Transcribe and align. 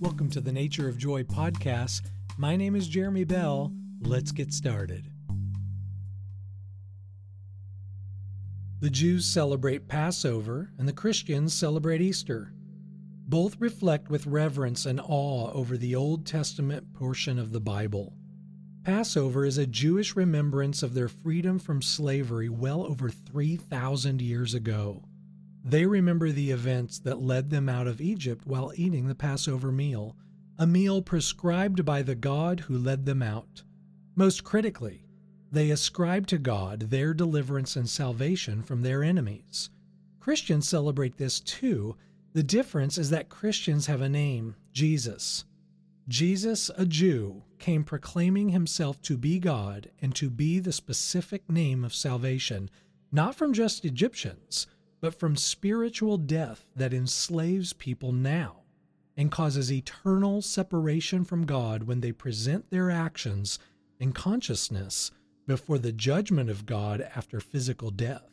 Welcome 0.00 0.30
to 0.30 0.40
the 0.40 0.50
Nature 0.50 0.88
of 0.88 0.96
Joy 0.96 1.24
podcast. 1.24 2.10
My 2.38 2.56
name 2.56 2.74
is 2.74 2.88
Jeremy 2.88 3.24
Bell. 3.24 3.70
Let's 4.00 4.32
get 4.32 4.50
started. 4.50 5.10
The 8.80 8.88
Jews 8.88 9.26
celebrate 9.26 9.88
Passover 9.88 10.70
and 10.78 10.88
the 10.88 10.94
Christians 10.94 11.52
celebrate 11.52 12.00
Easter. 12.00 12.54
Both 13.28 13.60
reflect 13.60 14.08
with 14.08 14.26
reverence 14.26 14.86
and 14.86 15.02
awe 15.04 15.50
over 15.52 15.76
the 15.76 15.94
Old 15.94 16.24
Testament 16.24 16.94
portion 16.94 17.38
of 17.38 17.52
the 17.52 17.60
Bible. 17.60 18.14
Passover 18.82 19.44
is 19.44 19.58
a 19.58 19.66
Jewish 19.66 20.16
remembrance 20.16 20.82
of 20.82 20.94
their 20.94 21.08
freedom 21.08 21.58
from 21.58 21.82
slavery 21.82 22.48
well 22.48 22.86
over 22.86 23.10
3,000 23.10 24.22
years 24.22 24.54
ago. 24.54 25.04
They 25.64 25.84
remember 25.84 26.30
the 26.30 26.50
events 26.50 26.98
that 27.00 27.20
led 27.20 27.50
them 27.50 27.68
out 27.68 27.86
of 27.86 28.00
Egypt 28.00 28.46
while 28.46 28.72
eating 28.76 29.08
the 29.08 29.14
Passover 29.14 29.70
meal, 29.70 30.16
a 30.58 30.66
meal 30.66 31.02
prescribed 31.02 31.84
by 31.84 32.02
the 32.02 32.14
God 32.14 32.60
who 32.60 32.78
led 32.78 33.04
them 33.04 33.22
out. 33.22 33.62
Most 34.16 34.42
critically, 34.42 35.04
they 35.52 35.70
ascribe 35.70 36.26
to 36.28 36.38
God 36.38 36.90
their 36.90 37.12
deliverance 37.12 37.76
and 37.76 37.88
salvation 37.88 38.62
from 38.62 38.82
their 38.82 39.02
enemies. 39.02 39.68
Christians 40.18 40.68
celebrate 40.68 41.16
this 41.16 41.40
too. 41.40 41.96
The 42.32 42.42
difference 42.42 42.96
is 42.96 43.10
that 43.10 43.28
Christians 43.28 43.86
have 43.86 44.00
a 44.00 44.08
name, 44.08 44.56
Jesus. 44.72 45.44
Jesus, 46.08 46.70
a 46.76 46.86
Jew, 46.86 47.42
came 47.58 47.84
proclaiming 47.84 48.48
himself 48.48 49.02
to 49.02 49.16
be 49.16 49.38
God 49.38 49.90
and 50.00 50.14
to 50.14 50.30
be 50.30 50.58
the 50.58 50.72
specific 50.72 51.48
name 51.50 51.84
of 51.84 51.94
salvation, 51.94 52.70
not 53.12 53.34
from 53.34 53.52
just 53.52 53.84
Egyptians 53.84 54.66
but 55.00 55.18
from 55.18 55.36
spiritual 55.36 56.18
death 56.18 56.66
that 56.76 56.92
enslaves 56.92 57.72
people 57.72 58.12
now 58.12 58.56
and 59.16 59.30
causes 59.30 59.72
eternal 59.72 60.40
separation 60.42 61.24
from 61.24 61.46
God 61.46 61.84
when 61.84 62.00
they 62.00 62.12
present 62.12 62.70
their 62.70 62.90
actions 62.90 63.58
and 63.98 64.14
consciousness 64.14 65.10
before 65.46 65.78
the 65.78 65.92
judgment 65.92 66.48
of 66.48 66.66
God 66.66 67.06
after 67.14 67.40
physical 67.40 67.90
death. 67.90 68.30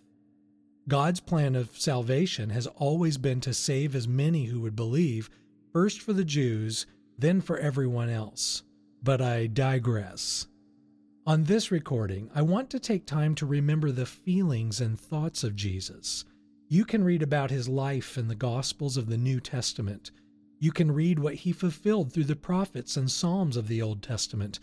God's 0.88 1.20
plan 1.20 1.56
of 1.56 1.78
salvation 1.78 2.52
has 2.52 2.68
always 2.68 3.18
been 3.18 3.42
to 3.42 3.54
save 3.54 3.96
as 3.96 4.08
many 4.08 4.46
who 4.46 4.62
would 4.62 4.76
believe, 4.76 5.30
first 5.74 6.02
for 6.02 6.14
the 6.14 6.24
Jews, 6.24 6.86
then 7.18 7.42
for 7.42 7.58
everyone 7.58 8.10
else. 8.10 8.64
But 9.04 9.22
I 9.22 9.48
digress. 9.48 10.48
On 11.26 11.44
this 11.44 11.72
recording, 11.72 12.30
I 12.34 12.42
want 12.42 12.70
to 12.70 12.80
take 12.80 13.06
time 13.06 13.36
to 13.36 13.46
remember 13.46 13.92
the 13.92 14.06
feelings 14.06 14.80
and 14.80 14.98
thoughts 14.98 15.44
of 15.44 15.58
Jesus 15.58 16.24
you 16.70 16.84
can 16.84 17.04
read 17.04 17.24
about 17.24 17.50
his 17.50 17.70
life 17.70 18.18
in 18.18 18.28
the 18.28 18.36
Gospels 18.36 18.98
of 18.98 19.08
the 19.08 19.18
New 19.18 19.40
Testament. 19.40 20.12
You 20.60 20.72
can 20.72 20.92
read 20.92 21.20
what 21.20 21.36
he 21.36 21.52
fulfilled 21.52 22.12
through 22.12 22.26
the 22.26 22.36
prophets 22.36 22.98
and 22.98 23.10
Psalms 23.10 23.56
of 23.56 23.68
the 23.68 23.82
Old 23.82 24.02
Testament. 24.02 24.60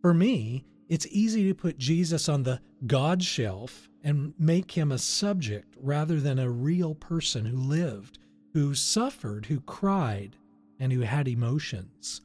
For 0.00 0.14
me, 0.14 0.64
it's 0.88 1.06
easy 1.10 1.48
to 1.48 1.54
put 1.54 1.78
Jesus 1.78 2.28
on 2.28 2.42
the 2.42 2.60
God 2.86 3.22
shelf 3.22 3.88
and 4.04 4.34
make 4.38 4.72
him 4.72 4.92
a 4.92 4.98
subject 4.98 5.74
rather 5.80 6.20
than 6.20 6.38
a 6.38 6.50
real 6.50 6.94
person 6.94 7.46
who 7.46 7.56
lived, 7.56 8.18
who 8.52 8.74
suffered, 8.74 9.46
who 9.46 9.60
cried, 9.60 10.36
and 10.78 10.92
who 10.92 11.00
had 11.00 11.28
emotions. 11.28 12.20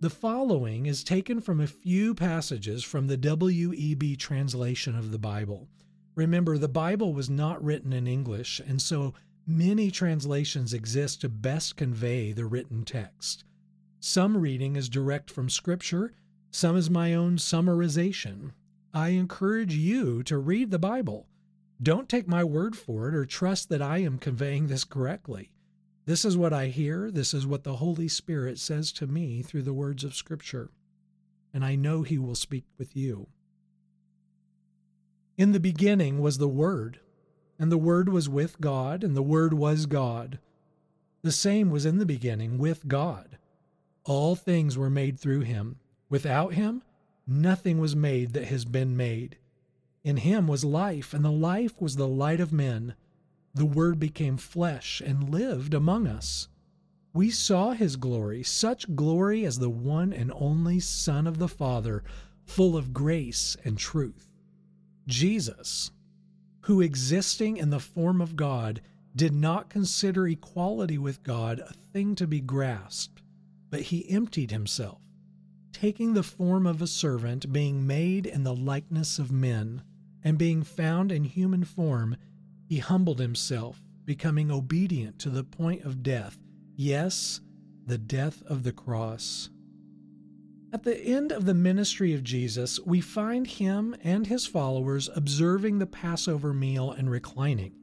The 0.00 0.10
following 0.10 0.86
is 0.86 1.02
taken 1.02 1.40
from 1.40 1.60
a 1.60 1.66
few 1.66 2.14
passages 2.14 2.84
from 2.84 3.06
the 3.06 3.16
W.E.B. 3.16 4.16
translation 4.16 4.96
of 4.96 5.10
the 5.10 5.18
Bible. 5.18 5.68
Remember, 6.14 6.58
the 6.58 6.68
Bible 6.68 7.12
was 7.12 7.28
not 7.28 7.62
written 7.62 7.92
in 7.92 8.06
English, 8.06 8.60
and 8.60 8.80
so 8.80 9.14
many 9.46 9.90
translations 9.90 10.72
exist 10.72 11.20
to 11.20 11.28
best 11.28 11.76
convey 11.76 12.32
the 12.32 12.46
written 12.46 12.84
text. 12.84 13.44
Some 14.00 14.36
reading 14.36 14.76
is 14.76 14.88
direct 14.88 15.30
from 15.30 15.50
Scripture, 15.50 16.12
some 16.50 16.76
is 16.76 16.88
my 16.88 17.14
own 17.14 17.36
summarization. 17.36 18.52
I 18.92 19.08
encourage 19.08 19.74
you 19.74 20.22
to 20.22 20.38
read 20.38 20.70
the 20.70 20.78
Bible. 20.78 21.26
Don't 21.82 22.08
take 22.08 22.28
my 22.28 22.44
word 22.44 22.76
for 22.76 23.08
it 23.08 23.14
or 23.14 23.26
trust 23.26 23.68
that 23.70 23.82
I 23.82 23.98
am 23.98 24.18
conveying 24.18 24.68
this 24.68 24.84
correctly. 24.84 25.50
This 26.06 26.24
is 26.24 26.36
what 26.36 26.52
I 26.52 26.68
hear. 26.68 27.10
This 27.10 27.34
is 27.34 27.44
what 27.44 27.64
the 27.64 27.76
Holy 27.76 28.06
Spirit 28.06 28.60
says 28.60 28.92
to 28.92 29.08
me 29.08 29.42
through 29.42 29.62
the 29.62 29.72
words 29.72 30.04
of 30.04 30.14
Scripture. 30.14 30.70
And 31.52 31.64
I 31.64 31.74
know 31.74 32.02
He 32.02 32.18
will 32.18 32.36
speak 32.36 32.66
with 32.78 32.94
you. 32.94 33.26
In 35.36 35.50
the 35.50 35.58
beginning 35.58 36.20
was 36.20 36.38
the 36.38 36.46
Word, 36.46 37.00
and 37.58 37.72
the 37.72 37.76
Word 37.78 38.08
was 38.08 38.28
with 38.28 38.60
God, 38.60 39.02
and 39.02 39.16
the 39.16 39.22
Word 39.22 39.52
was 39.52 39.86
God. 39.86 40.38
The 41.22 41.32
same 41.32 41.70
was 41.70 41.84
in 41.84 41.98
the 41.98 42.06
beginning 42.06 42.56
with 42.56 42.86
God. 42.86 43.36
All 44.04 44.36
things 44.36 44.78
were 44.78 44.90
made 44.90 45.18
through 45.18 45.40
him. 45.40 45.80
Without 46.08 46.54
him, 46.54 46.84
nothing 47.26 47.78
was 47.78 47.96
made 47.96 48.32
that 48.34 48.44
has 48.44 48.64
been 48.64 48.96
made. 48.96 49.36
In 50.04 50.18
him 50.18 50.46
was 50.46 50.64
life, 50.64 51.12
and 51.12 51.24
the 51.24 51.32
life 51.32 51.80
was 51.80 51.96
the 51.96 52.06
light 52.06 52.38
of 52.38 52.52
men. 52.52 52.94
The 53.54 53.64
Word 53.64 53.98
became 53.98 54.36
flesh 54.36 55.02
and 55.04 55.30
lived 55.30 55.74
among 55.74 56.06
us. 56.06 56.46
We 57.12 57.30
saw 57.30 57.72
his 57.72 57.96
glory, 57.96 58.44
such 58.44 58.94
glory 58.94 59.44
as 59.44 59.58
the 59.58 59.70
one 59.70 60.12
and 60.12 60.30
only 60.32 60.78
Son 60.78 61.26
of 61.26 61.38
the 61.38 61.48
Father, 61.48 62.04
full 62.44 62.76
of 62.76 62.92
grace 62.92 63.56
and 63.64 63.76
truth. 63.76 64.28
Jesus, 65.06 65.90
who 66.62 66.80
existing 66.80 67.56
in 67.56 67.70
the 67.70 67.80
form 67.80 68.20
of 68.20 68.36
God, 68.36 68.80
did 69.14 69.34
not 69.34 69.68
consider 69.68 70.26
equality 70.26 70.98
with 70.98 71.22
God 71.22 71.60
a 71.60 71.72
thing 71.92 72.14
to 72.16 72.26
be 72.26 72.40
grasped, 72.40 73.22
but 73.70 73.82
he 73.82 74.10
emptied 74.10 74.50
himself, 74.50 75.02
taking 75.72 76.14
the 76.14 76.22
form 76.22 76.66
of 76.66 76.82
a 76.82 76.86
servant, 76.86 77.52
being 77.52 77.86
made 77.86 78.26
in 78.26 78.44
the 78.44 78.54
likeness 78.54 79.18
of 79.18 79.30
men, 79.30 79.82
and 80.22 80.38
being 80.38 80.62
found 80.62 81.12
in 81.12 81.24
human 81.24 81.64
form, 81.64 82.16
he 82.66 82.78
humbled 82.78 83.20
himself, 83.20 83.82
becoming 84.04 84.50
obedient 84.50 85.18
to 85.18 85.30
the 85.30 85.44
point 85.44 85.84
of 85.84 86.02
death, 86.02 86.38
yes, 86.74 87.40
the 87.86 87.98
death 87.98 88.42
of 88.46 88.62
the 88.62 88.72
cross. 88.72 89.50
At 90.74 90.82
the 90.82 91.00
end 91.00 91.30
of 91.30 91.44
the 91.44 91.54
ministry 91.54 92.14
of 92.14 92.24
Jesus, 92.24 92.80
we 92.80 93.00
find 93.00 93.46
him 93.46 93.94
and 94.02 94.26
his 94.26 94.44
followers 94.44 95.08
observing 95.14 95.78
the 95.78 95.86
Passover 95.86 96.52
meal 96.52 96.90
and 96.90 97.08
reclining. 97.08 97.74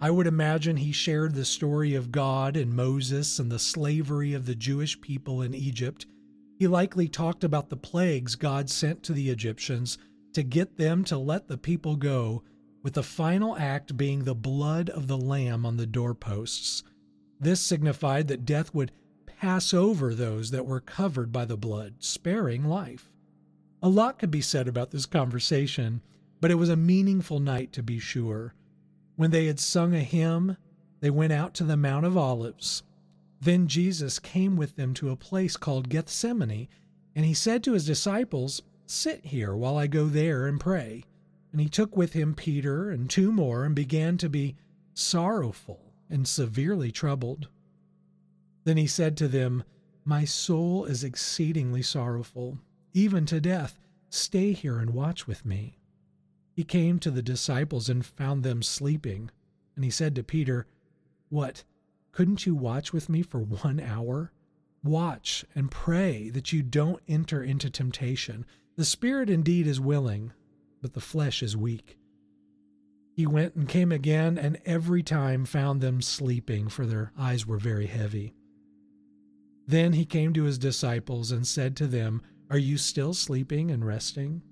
I 0.00 0.12
would 0.12 0.28
imagine 0.28 0.76
he 0.76 0.92
shared 0.92 1.34
the 1.34 1.44
story 1.44 1.96
of 1.96 2.12
God 2.12 2.56
and 2.56 2.74
Moses 2.74 3.40
and 3.40 3.50
the 3.50 3.58
slavery 3.58 4.34
of 4.34 4.46
the 4.46 4.54
Jewish 4.54 5.00
people 5.00 5.42
in 5.42 5.52
Egypt. 5.52 6.06
He 6.60 6.68
likely 6.68 7.08
talked 7.08 7.42
about 7.42 7.70
the 7.70 7.76
plagues 7.76 8.36
God 8.36 8.70
sent 8.70 9.02
to 9.02 9.12
the 9.12 9.28
Egyptians 9.28 9.98
to 10.34 10.44
get 10.44 10.76
them 10.76 11.02
to 11.06 11.18
let 11.18 11.48
the 11.48 11.58
people 11.58 11.96
go, 11.96 12.44
with 12.84 12.92
the 12.92 13.02
final 13.02 13.56
act 13.56 13.96
being 13.96 14.22
the 14.22 14.36
blood 14.36 14.90
of 14.90 15.08
the 15.08 15.18
lamb 15.18 15.66
on 15.66 15.76
the 15.76 15.86
doorposts. 15.86 16.84
This 17.40 17.60
signified 17.60 18.28
that 18.28 18.44
death 18.44 18.72
would 18.72 18.92
pass 19.42 19.74
over 19.74 20.14
those 20.14 20.52
that 20.52 20.66
were 20.66 20.78
covered 20.78 21.32
by 21.32 21.44
the 21.44 21.56
blood, 21.56 21.94
sparing 21.98 22.64
life. 22.64 23.10
A 23.82 23.88
lot 23.88 24.16
could 24.16 24.30
be 24.30 24.40
said 24.40 24.68
about 24.68 24.92
this 24.92 25.04
conversation, 25.04 26.00
but 26.40 26.52
it 26.52 26.54
was 26.54 26.68
a 26.68 26.76
meaningful 26.76 27.40
night 27.40 27.72
to 27.72 27.82
be 27.82 27.98
sure. 27.98 28.54
When 29.16 29.32
they 29.32 29.46
had 29.46 29.58
sung 29.58 29.96
a 29.96 30.00
hymn, 30.00 30.58
they 31.00 31.10
went 31.10 31.32
out 31.32 31.54
to 31.54 31.64
the 31.64 31.76
Mount 31.76 32.06
of 32.06 32.16
Olives. 32.16 32.84
Then 33.40 33.66
Jesus 33.66 34.20
came 34.20 34.54
with 34.54 34.76
them 34.76 34.94
to 34.94 35.10
a 35.10 35.16
place 35.16 35.56
called 35.56 35.88
Gethsemane, 35.88 36.68
and 37.16 37.24
he 37.24 37.34
said 37.34 37.64
to 37.64 37.72
his 37.72 37.84
disciples, 37.84 38.62
Sit 38.86 39.26
here 39.26 39.56
while 39.56 39.76
I 39.76 39.88
go 39.88 40.06
there 40.06 40.46
and 40.46 40.60
pray. 40.60 41.02
And 41.50 41.60
he 41.60 41.68
took 41.68 41.96
with 41.96 42.12
him 42.12 42.36
Peter 42.36 42.92
and 42.92 43.10
two 43.10 43.32
more 43.32 43.64
and 43.64 43.74
began 43.74 44.18
to 44.18 44.28
be 44.28 44.54
sorrowful 44.94 45.94
and 46.08 46.28
severely 46.28 46.92
troubled. 46.92 47.48
Then 48.64 48.76
he 48.76 48.86
said 48.86 49.16
to 49.16 49.28
them, 49.28 49.64
My 50.04 50.24
soul 50.24 50.84
is 50.84 51.04
exceedingly 51.04 51.82
sorrowful, 51.82 52.58
even 52.92 53.26
to 53.26 53.40
death. 53.40 53.78
Stay 54.10 54.52
here 54.52 54.78
and 54.78 54.90
watch 54.90 55.26
with 55.26 55.44
me. 55.44 55.78
He 56.54 56.64
came 56.64 56.98
to 56.98 57.10
the 57.10 57.22
disciples 57.22 57.88
and 57.88 58.04
found 58.04 58.42
them 58.42 58.62
sleeping. 58.62 59.30
And 59.74 59.84
he 59.84 59.90
said 59.90 60.14
to 60.16 60.22
Peter, 60.22 60.66
What? 61.28 61.64
Couldn't 62.12 62.44
you 62.44 62.54
watch 62.54 62.92
with 62.92 63.08
me 63.08 63.22
for 63.22 63.40
one 63.40 63.80
hour? 63.80 64.32
Watch 64.84 65.44
and 65.54 65.70
pray 65.70 66.28
that 66.30 66.52
you 66.52 66.62
don't 66.62 67.02
enter 67.08 67.42
into 67.42 67.70
temptation. 67.70 68.44
The 68.76 68.84
spirit 68.84 69.30
indeed 69.30 69.66
is 69.66 69.80
willing, 69.80 70.32
but 70.82 70.92
the 70.92 71.00
flesh 71.00 71.42
is 71.42 71.56
weak. 71.56 71.96
He 73.14 73.26
went 73.26 73.54
and 73.54 73.68
came 73.68 73.92
again, 73.92 74.38
and 74.38 74.58
every 74.64 75.02
time 75.02 75.44
found 75.44 75.80
them 75.80 76.02
sleeping, 76.02 76.68
for 76.68 76.86
their 76.86 77.12
eyes 77.18 77.46
were 77.46 77.58
very 77.58 77.86
heavy. 77.86 78.34
Then 79.66 79.92
he 79.92 80.04
came 80.04 80.32
to 80.34 80.44
his 80.44 80.58
disciples 80.58 81.30
and 81.30 81.46
said 81.46 81.76
to 81.76 81.86
them, 81.86 82.22
Are 82.50 82.58
you 82.58 82.76
still 82.76 83.14
sleeping 83.14 83.70
and 83.70 83.86
resting? 83.86 84.42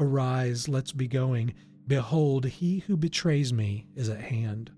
Arise, 0.00 0.68
let's 0.68 0.92
be 0.92 1.06
going. 1.06 1.54
Behold, 1.86 2.46
he 2.46 2.80
who 2.80 2.96
betrays 2.96 3.52
me 3.52 3.86
is 3.94 4.08
at 4.08 4.20
hand. 4.20 4.70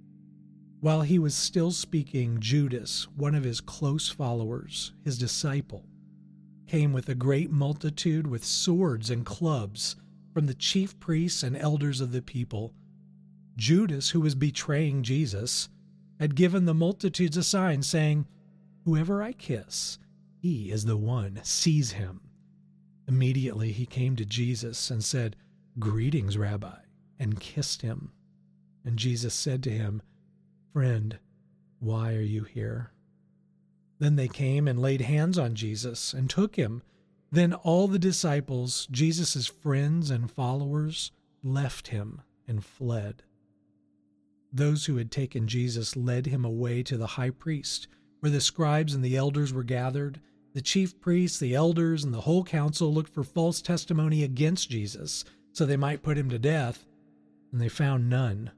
While 0.81 1.03
he 1.03 1.19
was 1.19 1.35
still 1.35 1.71
speaking, 1.71 2.39
Judas, 2.41 3.09
one 3.17 3.35
of 3.35 3.45
his 3.45 3.61
close 3.61 4.09
followers, 4.09 4.93
his 5.05 5.19
disciple, 5.19 5.87
came 6.67 6.93
with 6.93 7.09
a 7.09 7.15
great 7.15 7.51
multitude 7.51 8.27
with 8.27 8.45
swords 8.45 9.09
and 9.09 9.25
clubs 9.25 9.97
from 10.35 10.47
the 10.47 10.55
chief 10.55 10.99
priests 11.01 11.43
and 11.43 11.57
elders 11.57 12.01
of 12.01 12.13
the 12.13 12.21
people. 12.21 12.75
Judas, 13.57 14.11
who 14.11 14.21
was 14.21 14.35
betraying 14.35 15.03
Jesus, 15.03 15.69
had 16.21 16.35
given 16.35 16.67
the 16.67 16.75
multitudes 16.75 17.37
a 17.37 17.43
sign, 17.43 17.83
saying, 17.83 18.27
Whoever 18.87 19.21
I 19.21 19.33
kiss, 19.33 19.99
he 20.39 20.71
is 20.71 20.85
the 20.85 20.97
one, 20.97 21.41
seize 21.43 21.91
him. 21.91 22.21
Immediately 23.09 23.73
he 23.73 23.85
came 23.85 24.15
to 24.15 24.25
Jesus 24.25 24.93
and 24.93 25.05
said, 25.05 25.35
Greetings, 25.77 26.39
Rabbi, 26.39 26.77
and 27.19 27.41
kissed 27.41 27.83
him. 27.83 28.13
And 28.85 28.97
Jesus 28.97 29.35
said 29.35 29.65
to 29.65 29.71
him, 29.71 30.03
Friend, 30.73 31.19
why 31.81 32.15
are 32.15 32.21
you 32.21 32.45
here? 32.45 32.93
Then 33.99 34.15
they 34.15 34.29
came 34.29 34.69
and 34.69 34.79
laid 34.79 35.01
hands 35.01 35.37
on 35.37 35.57
Jesus 35.57 36.13
and 36.13 36.31
took 36.31 36.55
him. 36.55 36.81
Then 37.33 37.55
all 37.55 37.89
the 37.89 37.99
disciples, 37.99 38.87
Jesus' 38.93 39.49
friends 39.49 40.13
and 40.13 40.31
followers, 40.31 41.11
left 41.43 41.89
him 41.89 42.21
and 42.47 42.65
fled. 42.65 43.25
Those 44.53 44.85
who 44.85 44.97
had 44.97 45.11
taken 45.11 45.49
Jesus 45.49 45.97
led 45.97 46.27
him 46.27 46.45
away 46.45 46.85
to 46.85 46.97
the 46.97 47.09
high 47.09 47.31
priest, 47.31 47.89
where 48.21 48.31
the 48.31 48.41
scribes 48.41 48.95
and 48.95 49.05
the 49.05 49.17
elders 49.17 49.53
were 49.53 49.63
gathered. 49.63 50.21
The 50.55 50.63
chief 50.63 50.99
priests, 51.01 51.39
the 51.39 51.55
elders, 51.55 52.05
and 52.05 52.15
the 52.15 52.23
whole 52.23 52.45
council 52.45 52.93
looked 52.93 53.13
for 53.13 53.23
false 53.23 53.61
testimony 53.61 54.23
against 54.23 54.71
Jesus, 54.71 55.25
so 55.53 55.67
they 55.67 55.77
might 55.77 56.03
put 56.03 56.17
him 56.17 56.31
to 56.31 56.39
death, 56.39 56.87
and 57.53 57.61
they 57.61 57.69
found 57.69 58.09
none. 58.09 58.51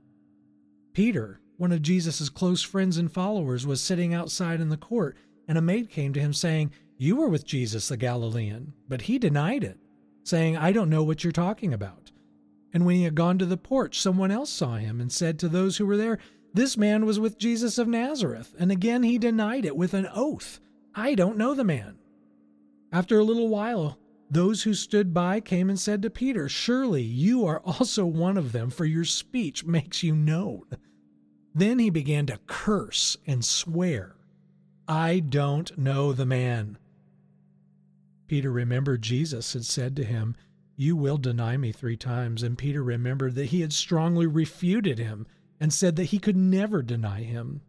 Peter, 0.92 1.40
one 1.56 1.72
of 1.72 1.82
Jesus' 1.82 2.28
close 2.28 2.62
friends 2.62 2.98
and 2.98 3.12
followers, 3.12 3.66
was 3.66 3.80
sitting 3.80 4.14
outside 4.14 4.60
in 4.60 4.68
the 4.68 4.76
court, 4.76 5.16
and 5.48 5.58
a 5.58 5.62
maid 5.62 5.90
came 5.90 6.12
to 6.12 6.20
him 6.20 6.32
saying, 6.32 6.70
You 6.96 7.16
were 7.16 7.28
with 7.28 7.44
Jesus 7.44 7.88
the 7.88 7.96
Galilean. 7.96 8.74
But 8.88 9.02
he 9.02 9.18
denied 9.18 9.64
it, 9.64 9.78
saying, 10.22 10.56
I 10.56 10.72
don't 10.72 10.90
know 10.90 11.02
what 11.02 11.24
you're 11.24 11.32
talking 11.32 11.74
about. 11.74 12.12
And 12.72 12.84
when 12.84 12.96
he 12.96 13.04
had 13.04 13.14
gone 13.14 13.38
to 13.38 13.46
the 13.46 13.56
porch, 13.56 14.00
someone 14.00 14.30
else 14.30 14.50
saw 14.50 14.76
him 14.76 15.00
and 15.00 15.10
said 15.10 15.38
to 15.38 15.48
those 15.48 15.78
who 15.78 15.86
were 15.86 15.96
there, 15.96 16.18
This 16.54 16.76
man 16.76 17.06
was 17.06 17.20
with 17.20 17.38
Jesus 17.38 17.78
of 17.78 17.88
Nazareth. 17.88 18.54
And 18.58 18.72
again 18.72 19.02
he 19.02 19.18
denied 19.18 19.64
it 19.64 19.76
with 19.76 19.94
an 19.94 20.08
oath, 20.12 20.60
I 20.94 21.14
don't 21.14 21.36
know 21.36 21.54
the 21.54 21.64
man. 21.64 21.98
After 22.92 23.18
a 23.18 23.24
little 23.24 23.48
while, 23.48 23.98
those 24.30 24.62
who 24.62 24.74
stood 24.74 25.14
by 25.14 25.40
came 25.40 25.68
and 25.70 25.78
said 25.78 26.02
to 26.02 26.10
Peter, 26.10 26.48
Surely 26.48 27.02
you 27.02 27.46
are 27.46 27.60
also 27.60 28.04
one 28.04 28.36
of 28.36 28.52
them, 28.52 28.70
for 28.70 28.84
your 28.84 29.04
speech 29.04 29.64
makes 29.64 30.02
you 30.02 30.14
known. 30.14 30.64
Then 31.54 31.78
he 31.78 31.90
began 31.90 32.26
to 32.26 32.40
curse 32.46 33.16
and 33.26 33.44
swear, 33.44 34.16
I 34.86 35.20
don't 35.20 35.76
know 35.76 36.12
the 36.12 36.26
man. 36.26 36.78
Peter 38.26 38.50
remembered 38.50 39.02
Jesus 39.02 39.52
had 39.52 39.64
said 39.64 39.96
to 39.96 40.04
him, 40.04 40.34
you 40.80 40.94
will 40.94 41.18
deny 41.18 41.56
me 41.56 41.72
three 41.72 41.96
times. 41.96 42.44
And 42.44 42.56
Peter 42.56 42.84
remembered 42.84 43.34
that 43.34 43.46
he 43.46 43.62
had 43.62 43.72
strongly 43.72 44.28
refuted 44.28 45.00
him 45.00 45.26
and 45.60 45.72
said 45.72 45.96
that 45.96 46.06
he 46.06 46.18
could 46.18 46.36
never 46.36 46.82
deny 46.82 47.22
him. 47.22 47.62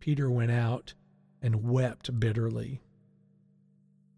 Peter 0.00 0.30
went 0.30 0.50
out 0.50 0.94
and 1.42 1.62
wept 1.62 2.18
bitterly. 2.18 2.80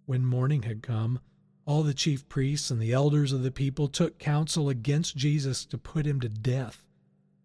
When 0.07 0.25
morning 0.25 0.63
had 0.63 0.83
come, 0.83 1.21
all 1.65 1.83
the 1.83 1.95
chief 1.95 2.29
priests 2.29 2.71
and 2.71 2.81
the 2.81 2.93
elders 2.93 3.33
of 3.33 3.43
the 3.43 3.51
people 3.51 3.89
took 3.89 4.19
counsel 4.19 4.69
against 4.69 5.17
Jesus 5.17 5.65
to 5.67 5.79
put 5.79 6.07
him 6.07 6.21
to 6.21 6.29
death. 6.29 6.85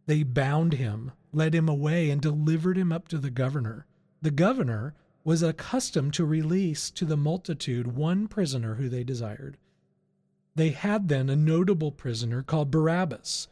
They 0.06 0.24
bound 0.24 0.74
him, 0.74 1.12
led 1.34 1.56
him 1.56 1.68
away, 1.68 2.12
and 2.12 2.22
delivered 2.22 2.78
him 2.78 2.92
up 2.92 3.08
to 3.08 3.18
the 3.18 3.32
governor. 3.32 3.88
The 4.22 4.32
governor 4.32 4.94
was 5.24 5.42
accustomed 5.42 6.14
to 6.16 6.26
release 6.26 6.92
to 6.92 7.06
the 7.06 7.18
multitude 7.18 7.96
one 7.96 8.28
prisoner 8.28 8.76
who 8.76 8.90
they 8.90 9.04
desired. 9.04 9.58
They 10.56 10.70
had 10.70 11.08
then 11.08 11.30
a 11.30 11.36
notable 11.36 11.92
prisoner 11.92 12.44
called 12.44 12.72
Barabbas. 12.72 13.48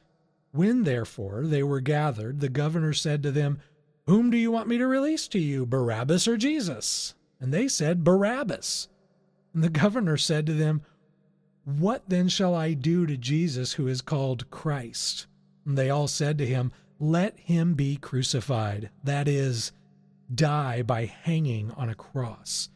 When, 0.52 0.84
therefore, 0.84 1.46
they 1.46 1.64
were 1.64 1.82
gathered, 1.82 2.40
the 2.40 2.50
governor 2.50 2.94
said 2.94 3.22
to 3.24 3.32
them, 3.32 3.60
Whom 4.08 4.32
do 4.32 4.38
you 4.38 4.52
want 4.52 4.68
me 4.68 4.78
to 4.78 4.88
release 4.88 5.28
to 5.30 5.40
you, 5.40 5.66
Barabbas 5.66 6.28
or 6.28 6.38
Jesus? 6.38 7.14
And 7.40 7.54
they 7.54 7.68
said, 7.68 8.04
Barabbas. 8.04 8.88
And 9.54 9.64
the 9.64 9.70
governor 9.70 10.18
said 10.18 10.46
to 10.48 10.54
them, 10.54 10.82
What 11.64 12.04
then 12.08 12.28
shall 12.30 12.56
I 12.56 12.74
do 12.74 13.06
to 13.06 13.18
Jesus 13.18 13.74
who 13.74 13.88
is 13.88 14.02
called 14.02 14.50
Christ? 14.50 15.28
And 15.66 15.78
they 15.78 15.90
all 15.90 16.08
said 16.08 16.38
to 16.40 16.46
him, 16.46 16.72
Let 17.00 17.38
him 17.40 17.76
be 17.76 17.98
crucified, 17.98 18.90
that 19.04 19.28
is, 19.28 19.72
die 20.34 20.82
by 20.82 21.06
hanging 21.06 21.72
on 21.72 21.90
a 21.90 21.96
cross. 21.96 22.70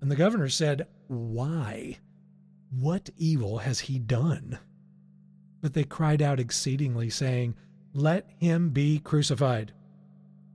And 0.00 0.10
the 0.10 0.16
governor 0.16 0.48
said, 0.48 0.86
Why? 1.08 1.98
What 2.70 3.10
evil 3.18 3.58
has 3.58 3.80
he 3.80 3.98
done? 3.98 4.58
But 5.62 5.72
they 5.72 5.84
cried 5.84 6.20
out 6.20 6.38
exceedingly, 6.38 7.08
saying, 7.08 7.54
Let 7.94 8.28
him 8.38 8.68
be 8.70 8.98
crucified. 8.98 9.72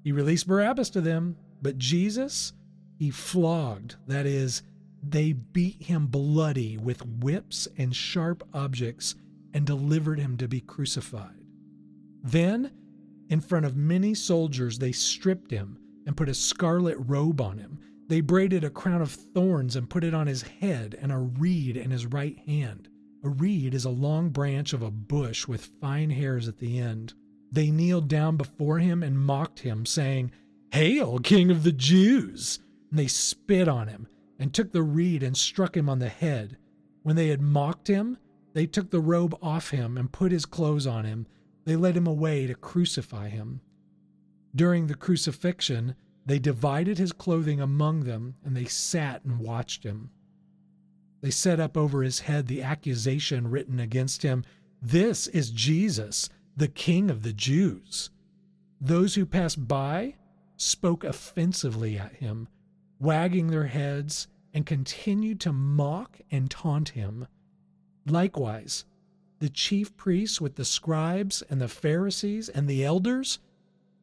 He 0.04 0.12
released 0.12 0.48
Barabbas 0.48 0.92
to 0.92 1.02
them, 1.02 1.38
but 1.62 1.80
Jesus 1.80 2.54
he 3.00 3.10
flogged, 3.10 3.96
that 4.08 4.26
is, 4.26 4.64
they 5.04 5.32
beat 5.32 5.84
him 5.84 6.08
bloody 6.08 6.78
with 6.78 7.06
whips 7.06 7.68
and 7.78 7.96
sharp 7.96 8.44
objects 8.54 9.16
and 9.54 9.66
delivered 9.66 10.20
him 10.20 10.36
to 10.38 10.48
be 10.48 10.62
crucified. 10.62 11.46
Then, 12.24 12.72
in 13.30 13.40
front 13.40 13.66
of 13.66 13.78
many 13.78 14.14
soldiers, 14.16 14.80
they 14.80 14.92
stripped 14.92 15.52
him 15.52 15.78
and 16.08 16.18
put 16.18 16.30
a 16.30 16.34
scarlet 16.34 16.98
robe 17.00 17.40
on 17.40 17.60
him 17.60 17.80
they 18.08 18.22
braided 18.22 18.64
a 18.64 18.70
crown 18.70 19.02
of 19.02 19.12
thorns 19.12 19.76
and 19.76 19.90
put 19.90 20.04
it 20.04 20.14
on 20.14 20.28
his 20.28 20.42
head 20.42 20.98
and 21.02 21.12
a 21.12 21.18
reed 21.18 21.76
in 21.76 21.92
his 21.92 22.06
right 22.06 22.38
hand. 22.40 22.88
A 23.28 23.30
reed 23.30 23.74
is 23.74 23.84
a 23.84 23.90
long 23.90 24.30
branch 24.30 24.72
of 24.72 24.82
a 24.82 24.90
bush 24.90 25.50
with 25.50 25.72
fine 25.82 26.12
hairs 26.12 26.48
at 26.48 26.60
the 26.60 26.80
end. 26.80 27.14
They 27.52 27.72
kneeled 27.72 28.08
down 28.08 28.38
before 28.38 28.80
him 28.80 29.04
and 29.04 29.20
mocked 29.20 29.60
him, 29.60 29.86
saying, 29.86 30.32
Hail, 30.72 31.20
King 31.20 31.52
of 31.52 31.64
the 31.64 31.74
Jews! 31.74 32.60
And 32.90 32.98
they 32.98 33.08
spit 33.08 33.68
on 33.68 33.90
him 33.90 34.08
and 34.40 34.54
took 34.54 34.72
the 34.72 34.82
reed 34.82 35.24
and 35.24 35.36
struck 35.36 35.76
him 35.76 35.90
on 35.90 36.00
the 36.00 36.08
head. 36.08 36.56
When 37.04 37.18
they 37.18 37.28
had 37.28 37.42
mocked 37.42 37.90
him, 37.90 38.18
they 38.54 38.66
took 38.66 38.92
the 38.92 39.02
robe 39.02 39.38
off 39.42 39.72
him 39.72 39.98
and 39.98 40.10
put 40.10 40.32
his 40.32 40.46
clothes 40.46 40.88
on 40.88 41.04
him. 41.04 41.28
They 41.66 41.76
led 41.76 41.98
him 41.98 42.08
away 42.08 42.48
to 42.48 42.56
crucify 42.56 43.28
him. 43.28 43.60
During 44.56 44.88
the 44.88 44.96
crucifixion, 44.96 45.96
they 46.26 46.40
divided 46.40 46.98
his 46.98 47.12
clothing 47.12 47.60
among 47.60 48.06
them, 48.06 48.36
and 48.46 48.56
they 48.56 48.66
sat 48.68 49.26
and 49.26 49.40
watched 49.40 49.84
him. 49.84 50.12
They 51.22 51.32
set 51.32 51.60
up 51.60 51.76
over 51.76 52.04
his 52.04 52.22
head 52.22 52.48
the 52.48 52.62
accusation 52.62 53.50
written 53.50 53.80
against 53.80 54.22
him 54.22 54.44
This 54.82 55.28
is 55.28 55.50
Jesus, 55.50 56.30
the 56.56 56.68
King 56.68 57.10
of 57.10 57.24
the 57.24 57.34
Jews. 57.34 58.10
Those 58.80 59.16
who 59.16 59.26
passed 59.26 59.68
by 59.68 60.16
spoke 60.56 61.04
offensively 61.04 61.98
at 61.98 62.14
him, 62.14 62.48
wagging 63.00 63.48
their 63.48 63.68
heads, 63.68 64.28
and 64.54 64.66
continued 64.66 65.40
to 65.42 65.54
mock 65.54 66.20
and 66.32 66.50
taunt 66.50 66.90
him. 66.90 67.28
Likewise, 68.06 68.86
the 69.40 69.50
chief 69.50 69.96
priests 69.98 70.42
with 70.42 70.56
the 70.56 70.66
scribes 70.66 71.44
and 71.50 71.62
the 71.62 71.68
Pharisees 71.68 72.50
and 72.50 72.68
the 72.68 72.84
elders 72.84 73.40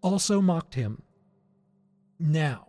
also 0.02 0.40
mocked 0.40 0.74
him 0.74 1.02
now, 2.18 2.68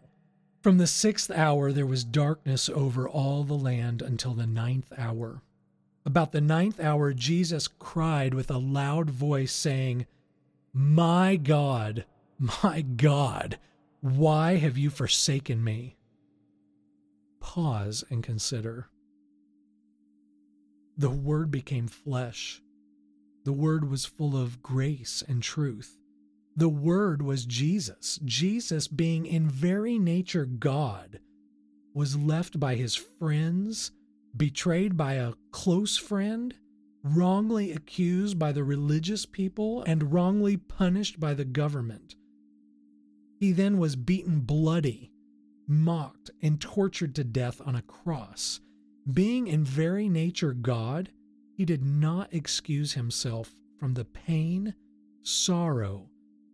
from 0.65 0.79
the 0.79 0.87
sixth 0.87 1.29
hour 1.29 1.71
there 1.71 1.85
was 1.85 2.03
darkness 2.03 2.69
over 2.69 3.07
all 3.07 3.43
the 3.43 3.53
land 3.53 4.01
until 4.01 4.33
the 4.33 4.47
ninth 4.47 4.91
hour. 4.97 5.43
About 6.07 6.31
the 6.31 6.41
ninth 6.41 6.79
hour, 6.79 7.13
Jesus 7.13 7.67
cried 7.67 8.33
with 8.33 8.49
a 8.49 8.57
loud 8.57 9.11
voice, 9.11 9.53
saying, 9.53 10.07
My 10.73 11.35
God, 11.35 12.05
my 12.39 12.81
God, 12.81 13.59
why 14.01 14.55
have 14.55 14.75
you 14.75 14.89
forsaken 14.89 15.63
me? 15.63 15.97
Pause 17.39 18.03
and 18.09 18.23
consider. 18.23 18.89
The 20.97 21.11
Word 21.11 21.51
became 21.51 21.87
flesh. 21.87 22.59
The 23.43 23.53
Word 23.53 23.87
was 23.87 24.03
full 24.03 24.35
of 24.35 24.63
grace 24.63 25.23
and 25.27 25.43
truth. 25.43 25.99
The 26.57 26.69
Word 26.69 27.21
was 27.21 27.45
Jesus. 27.45 28.17
Jesus, 28.23 28.87
being 28.87 29.25
in 29.25 29.49
very 29.49 29.99
nature 29.99 30.45
God, 30.45 31.19
was 31.93 32.17
left 32.17 32.59
by 32.59 32.75
his 32.75 32.95
friends, 32.95 33.91
betrayed 34.35 34.95
by 34.95 35.13
a 35.15 35.33
close 35.51 35.97
friend, 35.97 36.55
wrongly 37.03 37.73
accused 37.73 38.39
by 38.39 38.53
the 38.53 38.63
religious 38.63 39.25
people, 39.25 39.83
and 39.83 40.13
wrongly 40.13 40.55
punished 40.55 41.19
by 41.19 41.33
the 41.33 41.45
government. 41.45 42.15
He 43.37 43.51
then 43.51 43.77
was 43.77 43.97
beaten 43.97 44.39
bloody, 44.39 45.11
mocked, 45.67 46.31
and 46.41 46.61
tortured 46.61 47.15
to 47.15 47.25
death 47.25 47.61
on 47.65 47.75
a 47.75 47.81
cross. 47.81 48.61
Being 49.11 49.47
in 49.47 49.65
very 49.65 50.07
nature 50.07 50.53
God, 50.53 51.11
he 51.53 51.65
did 51.65 51.83
not 51.83 52.33
excuse 52.33 52.93
himself 52.93 53.53
from 53.77 53.93
the 53.93 54.05
pain, 54.05 54.73
sorrow, 55.21 56.09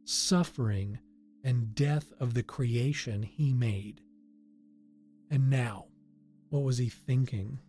suffering, 0.06 1.00
and 1.44 1.74
death 1.74 2.12
of 2.20 2.34
the 2.34 2.44
creation 2.44 3.24
he 3.24 3.54
made. 3.54 4.02
And 5.30 5.50
now, 5.50 5.86
what 6.50 6.64
was 6.64 6.78
he 6.78 6.90
thinking? 6.90 7.60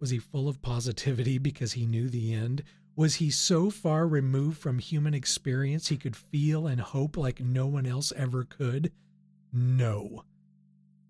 Was 0.00 0.10
he 0.10 0.18
full 0.18 0.48
of 0.48 0.62
positivity 0.62 1.38
because 1.38 1.72
he 1.72 1.86
knew 1.86 2.08
the 2.08 2.32
end? 2.32 2.62
Was 2.94 3.16
he 3.16 3.30
so 3.30 3.70
far 3.70 4.06
removed 4.06 4.58
from 4.58 4.78
human 4.78 5.14
experience 5.14 5.88
he 5.88 5.96
could 5.96 6.16
feel 6.16 6.66
and 6.66 6.80
hope 6.80 7.16
like 7.16 7.40
no 7.40 7.66
one 7.66 7.86
else 7.86 8.12
ever 8.16 8.44
could? 8.44 8.92
No. 9.52 10.24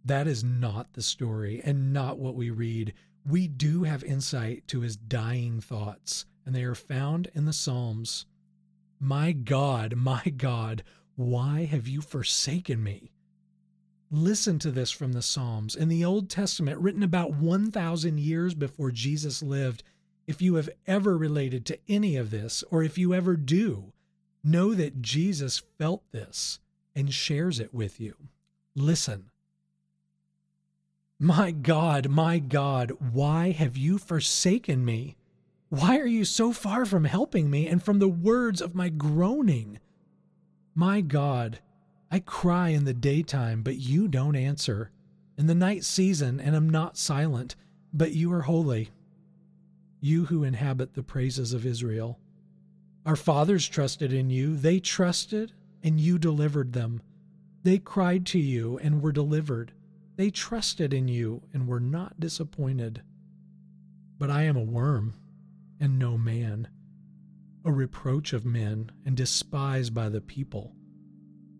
That 0.04 0.26
is 0.26 0.42
not 0.42 0.92
the 0.92 1.02
story 1.02 1.60
and 1.64 1.92
not 1.92 2.18
what 2.18 2.34
we 2.34 2.50
read. 2.50 2.94
We 3.26 3.48
do 3.48 3.84
have 3.84 4.02
insight 4.04 4.66
to 4.68 4.80
his 4.80 4.96
dying 4.96 5.60
thoughts, 5.60 6.26
and 6.44 6.54
they 6.54 6.64
are 6.64 6.74
found 6.74 7.30
in 7.34 7.44
the 7.44 7.52
Psalms. 7.52 8.26
My 9.04 9.32
God, 9.32 9.96
my 9.96 10.22
God, 10.36 10.84
why 11.16 11.64
have 11.64 11.88
you 11.88 12.00
forsaken 12.00 12.84
me? 12.84 13.10
Listen 14.12 14.60
to 14.60 14.70
this 14.70 14.92
from 14.92 15.12
the 15.12 15.22
Psalms. 15.22 15.74
In 15.74 15.88
the 15.88 16.04
Old 16.04 16.30
Testament, 16.30 16.78
written 16.78 17.02
about 17.02 17.34
1,000 17.34 18.20
years 18.20 18.54
before 18.54 18.92
Jesus 18.92 19.42
lived, 19.42 19.82
if 20.28 20.40
you 20.40 20.54
have 20.54 20.70
ever 20.86 21.18
related 21.18 21.66
to 21.66 21.78
any 21.88 22.14
of 22.14 22.30
this, 22.30 22.62
or 22.70 22.84
if 22.84 22.96
you 22.96 23.12
ever 23.12 23.34
do, 23.34 23.92
know 24.44 24.72
that 24.72 25.02
Jesus 25.02 25.60
felt 25.78 26.04
this 26.12 26.60
and 26.94 27.12
shares 27.12 27.58
it 27.58 27.74
with 27.74 27.98
you. 27.98 28.14
Listen. 28.76 29.30
My 31.18 31.50
God, 31.50 32.08
my 32.08 32.38
God, 32.38 32.92
why 33.00 33.50
have 33.50 33.76
you 33.76 33.98
forsaken 33.98 34.84
me? 34.84 35.16
Why 35.72 35.96
are 36.00 36.06
you 36.06 36.26
so 36.26 36.52
far 36.52 36.84
from 36.84 37.04
helping 37.04 37.48
me 37.48 37.66
and 37.66 37.82
from 37.82 37.98
the 37.98 38.06
words 38.06 38.60
of 38.60 38.74
my 38.74 38.90
groaning? 38.90 39.78
My 40.74 41.00
God, 41.00 41.60
I 42.10 42.18
cry 42.18 42.68
in 42.68 42.84
the 42.84 42.92
daytime, 42.92 43.62
but 43.62 43.78
you 43.78 44.06
don't 44.06 44.36
answer. 44.36 44.90
In 45.38 45.46
the 45.46 45.54
night 45.54 45.82
season, 45.82 46.40
and 46.40 46.54
am 46.54 46.68
not 46.68 46.98
silent, 46.98 47.56
but 47.90 48.12
you 48.12 48.30
are 48.34 48.42
holy. 48.42 48.90
You 50.02 50.26
who 50.26 50.44
inhabit 50.44 50.92
the 50.92 51.02
praises 51.02 51.54
of 51.54 51.64
Israel. 51.64 52.18
Our 53.06 53.16
fathers 53.16 53.66
trusted 53.66 54.12
in 54.12 54.28
you. 54.28 54.54
They 54.54 54.78
trusted, 54.78 55.54
and 55.82 55.98
you 55.98 56.18
delivered 56.18 56.74
them. 56.74 57.00
They 57.62 57.78
cried 57.78 58.26
to 58.26 58.38
you 58.38 58.76
and 58.80 59.00
were 59.00 59.10
delivered. 59.10 59.72
They 60.16 60.28
trusted 60.28 60.92
in 60.92 61.08
you 61.08 61.40
and 61.54 61.66
were 61.66 61.80
not 61.80 62.20
disappointed. 62.20 63.00
But 64.18 64.28
I 64.28 64.42
am 64.42 64.58
a 64.58 64.62
worm 64.62 65.14
and 65.82 65.98
no 65.98 66.16
man, 66.16 66.68
a 67.64 67.72
reproach 67.72 68.32
of 68.32 68.46
men 68.46 68.88
and 69.04 69.16
despised 69.16 69.92
by 69.92 70.08
the 70.08 70.20
people. 70.20 70.76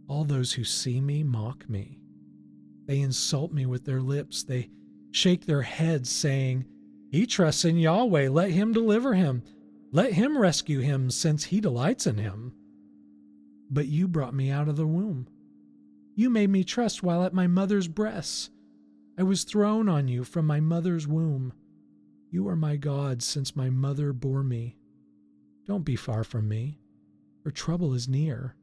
All 0.07 0.23
those 0.23 0.53
who 0.53 0.63
see 0.63 1.01
me 1.01 1.25
mock 1.25 1.69
me. 1.69 1.99
They 2.87 3.01
insult 3.01 3.53
me 3.53 3.67
with 3.67 3.85
their 3.85 4.01
lips. 4.01 4.45
They 4.45 4.71
shake 5.11 5.45
their 5.45 5.63
heads, 5.63 6.09
saying, 6.09 6.67
He 7.11 7.27
trusts 7.27 7.65
in 7.65 7.79
Yahweh. 7.79 8.29
Let 8.29 8.53
him 8.53 8.73
deliver 8.73 9.15
him. 9.15 9.43
Let 9.91 10.13
him 10.13 10.39
rescue 10.39 10.79
him, 10.79 11.11
since 11.11 11.45
he 11.45 11.61
delights 11.61 12.07
in 12.07 12.19
him. 12.19 12.53
But 13.71 13.89
you 13.89 14.07
brought 14.07 14.35
me 14.35 14.51
out 14.53 14.69
of 14.69 14.77
the 14.77 14.87
womb. 14.87 15.27
You 16.15 16.31
made 16.31 16.51
me 16.51 16.63
trust 16.63 17.03
while 17.03 17.25
at 17.25 17.35
my 17.35 17.49
mother's 17.49 17.89
breasts. 17.89 18.51
I 19.19 19.25
was 19.25 19.43
thrown 19.43 19.89
on 19.89 20.07
you 20.07 20.23
from 20.23 20.47
my 20.47 20.61
mother's 20.61 21.09
womb. 21.09 21.55
You 22.33 22.49
are 22.49 22.57
my 22.57 22.75
God 22.75 23.23
since 23.23 23.55
my 23.55 23.71
mother 23.71 24.13
bore 24.13 24.43
me. 24.43 24.77
Don't 25.67 25.85
be 25.85 25.95
far 25.95 26.25
from 26.25 26.49
me, 26.49 26.81
for 27.45 27.53
trouble 27.53 27.95
is 27.95 28.09
near 28.09 28.57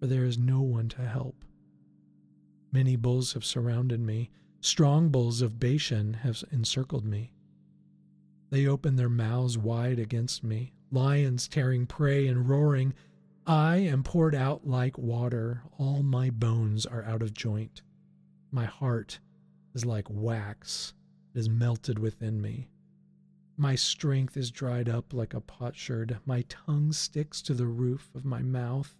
for 0.00 0.06
there 0.06 0.24
is 0.24 0.38
no 0.38 0.62
one 0.62 0.88
to 0.88 1.02
help. 1.02 1.44
Many 2.72 2.96
bulls 2.96 3.34
have 3.34 3.44
surrounded 3.44 4.00
me, 4.00 4.30
strong 4.60 5.10
bulls 5.10 5.42
of 5.42 5.60
Bashan 5.60 6.14
have 6.14 6.42
encircled 6.50 7.04
me. 7.04 7.34
They 8.48 8.66
open 8.66 8.96
their 8.96 9.10
mouths 9.10 9.58
wide 9.58 9.98
against 9.98 10.42
me, 10.42 10.72
lions 10.90 11.48
tearing 11.48 11.86
prey 11.86 12.26
and 12.26 12.48
roaring. 12.48 12.94
I 13.46 13.76
am 13.76 14.02
poured 14.02 14.34
out 14.34 14.66
like 14.66 14.96
water, 14.96 15.62
all 15.78 16.02
my 16.02 16.30
bones 16.30 16.86
are 16.86 17.04
out 17.04 17.22
of 17.22 17.34
joint. 17.34 17.82
My 18.50 18.64
heart 18.64 19.20
is 19.74 19.84
like 19.84 20.06
wax, 20.08 20.94
it 21.34 21.38
is 21.38 21.48
melted 21.48 21.98
within 21.98 22.40
me. 22.40 22.68
My 23.56 23.74
strength 23.74 24.36
is 24.36 24.50
dried 24.50 24.88
up 24.88 25.12
like 25.12 25.34
a 25.34 25.40
potsherd, 25.40 26.18
my 26.24 26.42
tongue 26.48 26.92
sticks 26.92 27.42
to 27.42 27.54
the 27.54 27.66
roof 27.66 28.10
of 28.14 28.24
my 28.24 28.42
mouth. 28.42 28.96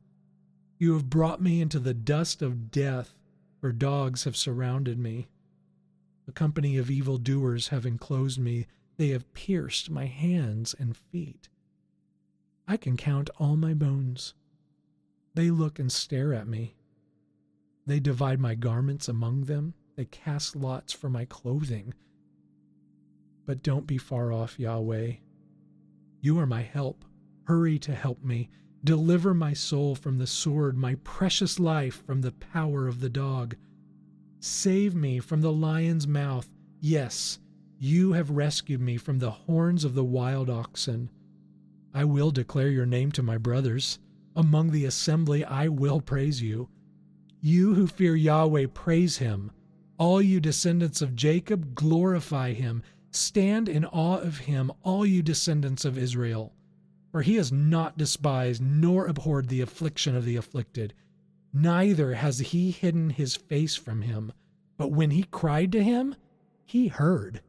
You 0.78 0.92
have 0.94 1.10
brought 1.10 1.42
me 1.42 1.60
into 1.60 1.78
the 1.78 1.94
dust 1.94 2.42
of 2.42 2.70
death, 2.70 3.14
for 3.60 3.72
dogs 3.72 4.24
have 4.24 4.36
surrounded 4.36 4.98
me. 4.98 5.28
A 6.28 6.32
company 6.32 6.76
of 6.76 6.90
evil 6.90 7.18
doers 7.18 7.68
have 7.68 7.84
enclosed 7.84 8.38
me. 8.38 8.66
They 8.96 9.08
have 9.08 9.32
pierced 9.32 9.90
my 9.90 10.06
hands 10.06 10.74
and 10.78 10.96
feet. 10.96 11.48
I 12.68 12.76
can 12.76 12.96
count 12.96 13.30
all 13.38 13.56
my 13.56 13.74
bones. 13.74 14.34
They 15.34 15.50
look 15.50 15.78
and 15.78 15.90
stare 15.90 16.32
at 16.32 16.46
me. 16.46 16.76
They 17.86 17.98
divide 17.98 18.38
my 18.38 18.54
garments 18.54 19.08
among 19.08 19.44
them. 19.44 19.74
They 19.96 20.04
cast 20.04 20.54
lots 20.54 20.92
for 20.92 21.08
my 21.08 21.24
clothing. 21.24 21.94
But 23.46 23.62
don't 23.62 23.86
be 23.86 23.98
far 23.98 24.32
off, 24.32 24.58
Yahweh. 24.58 25.14
You 26.20 26.38
are 26.38 26.46
my 26.46 26.62
help. 26.62 27.04
Hurry 27.44 27.78
to 27.80 27.94
help 27.94 28.22
me. 28.22 28.50
Deliver 28.84 29.34
my 29.34 29.52
soul 29.52 29.94
from 29.94 30.18
the 30.18 30.26
sword, 30.26 30.76
my 30.76 30.94
precious 30.96 31.58
life 31.58 32.04
from 32.06 32.20
the 32.20 32.32
power 32.32 32.86
of 32.86 33.00
the 33.00 33.10
dog. 33.10 33.56
Save 34.38 34.94
me 34.94 35.18
from 35.18 35.40
the 35.40 35.52
lion's 35.52 36.06
mouth. 36.06 36.48
Yes, 36.80 37.38
you 37.78 38.12
have 38.12 38.30
rescued 38.30 38.80
me 38.80 38.96
from 38.96 39.18
the 39.18 39.30
horns 39.30 39.84
of 39.84 39.94
the 39.94 40.04
wild 40.04 40.48
oxen. 40.48 41.10
I 41.92 42.04
will 42.04 42.30
declare 42.30 42.68
your 42.68 42.86
name 42.86 43.12
to 43.12 43.22
my 43.22 43.36
brothers. 43.36 43.98
Among 44.36 44.70
the 44.70 44.84
assembly, 44.84 45.44
I 45.44 45.68
will 45.68 46.00
praise 46.00 46.40
you. 46.40 46.68
You 47.40 47.74
who 47.74 47.86
fear 47.86 48.14
Yahweh, 48.14 48.66
praise 48.72 49.18
him. 49.18 49.50
All 49.98 50.22
you 50.22 50.40
descendants 50.40 51.02
of 51.02 51.16
Jacob, 51.16 51.74
glorify 51.74 52.52
him. 52.52 52.82
Stand 53.10 53.68
in 53.68 53.84
awe 53.84 54.18
of 54.18 54.38
him, 54.38 54.70
all 54.82 55.04
you 55.04 55.22
descendants 55.22 55.84
of 55.84 55.98
Israel. 55.98 56.52
For 57.10 57.22
he 57.22 57.36
has 57.36 57.50
not 57.50 57.98
despised 57.98 58.62
nor 58.62 59.06
abhorred 59.06 59.48
the 59.48 59.60
affliction 59.60 60.14
of 60.14 60.24
the 60.24 60.36
afflicted, 60.36 60.94
neither 61.52 62.14
has 62.14 62.38
he 62.38 62.70
hidden 62.70 63.10
his 63.10 63.34
face 63.34 63.74
from 63.74 64.02
him. 64.02 64.32
But 64.76 64.92
when 64.92 65.10
he 65.10 65.24
cried 65.24 65.72
to 65.72 65.82
him, 65.82 66.14
he 66.64 66.86
heard. 66.86 67.40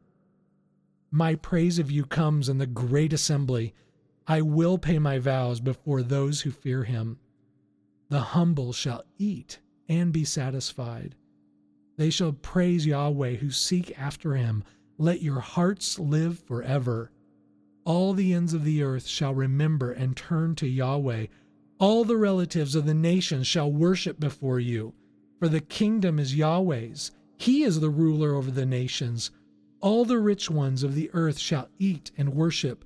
My 1.12 1.36
praise 1.36 1.78
of 1.78 1.90
you 1.90 2.04
comes 2.04 2.48
in 2.48 2.58
the 2.58 2.66
great 2.66 3.12
assembly. 3.12 3.74
I 4.26 4.42
will 4.42 4.78
pay 4.78 4.98
my 4.98 5.18
vows 5.18 5.60
before 5.60 6.02
those 6.02 6.40
who 6.40 6.50
fear 6.50 6.84
him. 6.84 7.18
The 8.08 8.20
humble 8.20 8.72
shall 8.72 9.04
eat 9.18 9.60
and 9.88 10.12
be 10.12 10.24
satisfied. 10.24 11.14
They 11.96 12.10
shall 12.10 12.32
praise 12.32 12.84
Yahweh 12.86 13.36
who 13.36 13.50
seek 13.50 13.96
after 13.98 14.34
him. 14.34 14.64
Let 15.02 15.20
your 15.20 15.40
hearts 15.40 15.98
live 15.98 16.38
forever. 16.38 17.10
All 17.84 18.12
the 18.14 18.32
ends 18.32 18.54
of 18.54 18.62
the 18.62 18.84
earth 18.84 19.04
shall 19.04 19.34
remember 19.34 19.90
and 19.90 20.16
turn 20.16 20.54
to 20.54 20.68
Yahweh. 20.68 21.26
All 21.80 22.04
the 22.04 22.16
relatives 22.16 22.76
of 22.76 22.86
the 22.86 22.94
nations 22.94 23.48
shall 23.48 23.72
worship 23.72 24.20
before 24.20 24.60
you. 24.60 24.94
For 25.40 25.48
the 25.48 25.60
kingdom 25.60 26.20
is 26.20 26.36
Yahweh's. 26.36 27.10
He 27.36 27.64
is 27.64 27.80
the 27.80 27.90
ruler 27.90 28.36
over 28.36 28.52
the 28.52 28.64
nations. 28.64 29.32
All 29.80 30.04
the 30.04 30.20
rich 30.20 30.48
ones 30.48 30.84
of 30.84 30.94
the 30.94 31.10
earth 31.14 31.40
shall 31.40 31.68
eat 31.80 32.12
and 32.16 32.32
worship. 32.32 32.84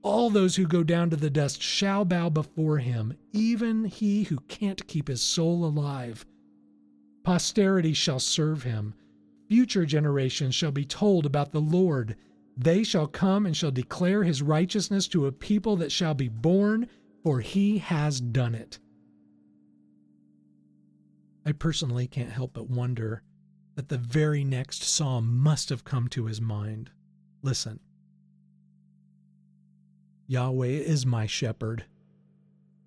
All 0.00 0.30
those 0.30 0.56
who 0.56 0.66
go 0.66 0.82
down 0.82 1.10
to 1.10 1.16
the 1.16 1.28
dust 1.28 1.60
shall 1.60 2.06
bow 2.06 2.30
before 2.30 2.78
him, 2.78 3.12
even 3.34 3.84
he 3.84 4.22
who 4.22 4.38
can't 4.48 4.86
keep 4.86 5.08
his 5.08 5.20
soul 5.20 5.66
alive. 5.66 6.24
Posterity 7.24 7.92
shall 7.92 8.20
serve 8.20 8.62
him. 8.62 8.94
Future 9.48 9.86
generations 9.86 10.54
shall 10.54 10.70
be 10.70 10.84
told 10.84 11.24
about 11.24 11.52
the 11.52 11.60
Lord 11.60 12.16
they 12.56 12.82
shall 12.82 13.06
come 13.06 13.46
and 13.46 13.56
shall 13.56 13.70
declare 13.70 14.24
his 14.24 14.42
righteousness 14.42 15.06
to 15.08 15.26
a 15.26 15.32
people 15.32 15.76
that 15.76 15.92
shall 15.92 16.12
be 16.14 16.28
born, 16.28 16.88
for 17.22 17.40
he 17.40 17.78
has 17.78 18.20
done 18.20 18.54
it. 18.54 18.80
I 21.46 21.52
personally 21.52 22.08
can't 22.08 22.32
help 22.32 22.52
but 22.54 22.68
wonder 22.68 23.22
that 23.76 23.88
the 23.88 23.96
very 23.96 24.42
next 24.42 24.82
psalm 24.82 25.38
must 25.38 25.68
have 25.68 25.84
come 25.84 26.08
to 26.08 26.26
his 26.26 26.40
mind. 26.40 26.90
Listen 27.42 27.78
Yahweh 30.26 30.66
is 30.66 31.06
my 31.06 31.26
shepherd. 31.26 31.86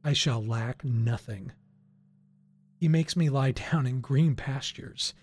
I 0.03 0.13
shall 0.13 0.45
lack 0.45 0.83
nothing. 0.83 1.53
He 2.75 2.87
makes 2.87 3.15
me 3.15 3.29
lie 3.29 3.51
down 3.51 3.87
in 3.87 4.01
green 4.01 4.35
pastures. 4.35 5.13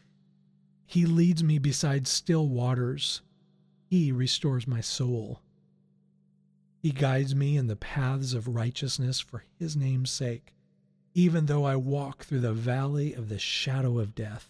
He 0.90 1.04
leads 1.04 1.44
me 1.44 1.58
beside 1.58 2.06
still 2.06 2.48
waters. 2.48 3.20
He 3.90 4.10
restores 4.10 4.66
my 4.66 4.80
soul. 4.80 5.42
He 6.80 6.92
guides 6.92 7.34
me 7.34 7.58
in 7.58 7.66
the 7.66 7.76
paths 7.76 8.32
of 8.32 8.48
righteousness 8.48 9.20
for 9.20 9.44
his 9.58 9.76
name's 9.76 10.10
sake. 10.10 10.54
Even 11.12 11.44
though 11.44 11.64
I 11.64 11.76
walk 11.76 12.24
through 12.24 12.40
the 12.40 12.54
valley 12.54 13.12
of 13.12 13.28
the 13.28 13.38
shadow 13.38 13.98
of 13.98 14.14
death, 14.14 14.48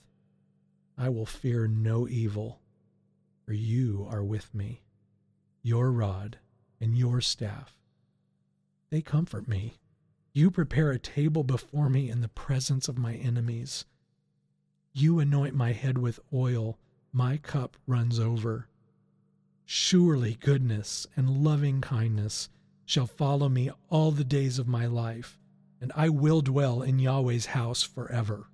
I 0.97 1.09
will 1.09 1.26
fear 1.26 1.66
no 1.66 2.07
evil, 2.07 2.61
for 3.45 3.52
you 3.52 4.07
are 4.09 4.23
with 4.23 4.54
me. 4.54 4.83
Your 5.64 5.90
rod 5.90 6.38
and 6.80 6.97
your 6.97 7.21
staff, 7.21 7.75
they 8.90 9.02
comfort 9.02 9.49
me. 9.49 9.75
You 10.33 10.52
prepare 10.52 10.92
a 10.92 11.00
table 11.00 11.42
before 11.42 11.88
me 11.88 12.09
in 12.09 12.21
the 12.21 12.28
presence 12.28 12.87
of 12.87 12.97
my 12.97 13.14
enemies. 13.14 13.87
You 14.92 15.18
anoint 15.18 15.54
my 15.54 15.73
head 15.73 15.99
with 15.99 16.21
oil, 16.33 16.78
my 17.12 17.37
cup 17.37 17.76
runs 17.87 18.18
over. 18.18 18.68
Surely 19.64 20.35
goodness 20.35 21.07
and 21.16 21.45
loving 21.45 21.80
kindness 21.80 22.49
shall 22.85 23.07
follow 23.07 23.49
me 23.49 23.71
all 23.90 24.11
the 24.11 24.25
days 24.25 24.59
of 24.59 24.66
my 24.66 24.87
life, 24.87 25.38
and 25.80 25.92
I 25.95 26.09
will 26.09 26.40
dwell 26.40 26.83
in 26.83 26.99
Yahweh's 26.99 27.47
house 27.47 27.83
forever. 27.83 28.49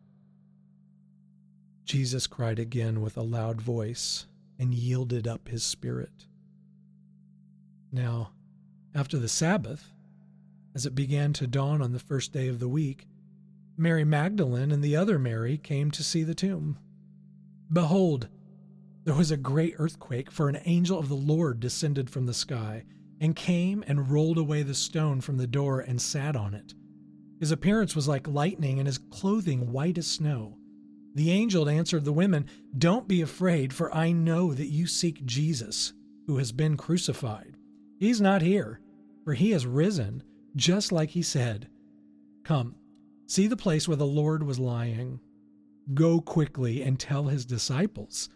Jesus 1.84 2.26
cried 2.26 2.58
again 2.58 3.00
with 3.00 3.16
a 3.16 3.22
loud 3.22 3.60
voice 3.60 4.26
and 4.58 4.74
yielded 4.74 5.28
up 5.28 5.48
his 5.48 5.62
spirit. 5.62 6.26
Now, 7.92 8.32
after 8.94 9.18
the 9.18 9.28
Sabbath, 9.28 9.92
as 10.74 10.86
it 10.86 10.94
began 10.94 11.32
to 11.34 11.46
dawn 11.46 11.80
on 11.80 11.92
the 11.92 11.98
first 11.98 12.32
day 12.32 12.48
of 12.48 12.58
the 12.58 12.68
week, 12.68 13.06
Mary 13.76 14.04
Magdalene 14.04 14.70
and 14.70 14.82
the 14.82 14.96
other 14.96 15.18
Mary 15.18 15.58
came 15.58 15.90
to 15.90 16.04
see 16.04 16.22
the 16.22 16.34
tomb. 16.34 16.78
Behold, 17.72 18.28
there 19.04 19.14
was 19.14 19.30
a 19.30 19.36
great 19.36 19.74
earthquake, 19.78 20.30
for 20.30 20.48
an 20.48 20.60
angel 20.64 20.98
of 20.98 21.08
the 21.08 21.14
Lord 21.14 21.60
descended 21.60 22.08
from 22.08 22.26
the 22.26 22.34
sky, 22.34 22.84
and 23.20 23.36
came 23.36 23.84
and 23.86 24.10
rolled 24.10 24.38
away 24.38 24.62
the 24.62 24.74
stone 24.74 25.20
from 25.20 25.36
the 25.36 25.46
door 25.46 25.80
and 25.80 26.00
sat 26.00 26.36
on 26.36 26.54
it. 26.54 26.74
His 27.40 27.50
appearance 27.50 27.94
was 27.94 28.08
like 28.08 28.28
lightning, 28.28 28.78
and 28.78 28.86
his 28.86 28.98
clothing 28.98 29.72
white 29.72 29.98
as 29.98 30.06
snow. 30.06 30.56
The 31.14 31.30
angel 31.30 31.68
answered 31.68 32.04
the 32.04 32.12
women, 32.12 32.46
Don't 32.76 33.06
be 33.06 33.20
afraid, 33.20 33.72
for 33.72 33.94
I 33.94 34.12
know 34.12 34.54
that 34.54 34.68
you 34.68 34.86
seek 34.86 35.24
Jesus, 35.24 35.92
who 36.26 36.38
has 36.38 36.52
been 36.52 36.76
crucified. 36.76 37.56
He's 37.98 38.20
not 38.20 38.42
here, 38.42 38.80
for 39.24 39.34
he 39.34 39.50
has 39.50 39.66
risen 39.66 40.22
just 40.56 40.92
like 40.92 41.10
he 41.10 41.22
said. 41.22 41.68
Come, 42.44 42.76
see 43.26 43.46
the 43.46 43.56
place 43.56 43.88
where 43.88 43.96
the 43.96 44.06
Lord 44.06 44.42
was 44.42 44.58
lying. 44.58 45.20
Go 45.92 46.20
quickly 46.20 46.82
and 46.82 46.98
tell 46.98 47.24
his 47.24 47.44
disciples. 47.44 48.28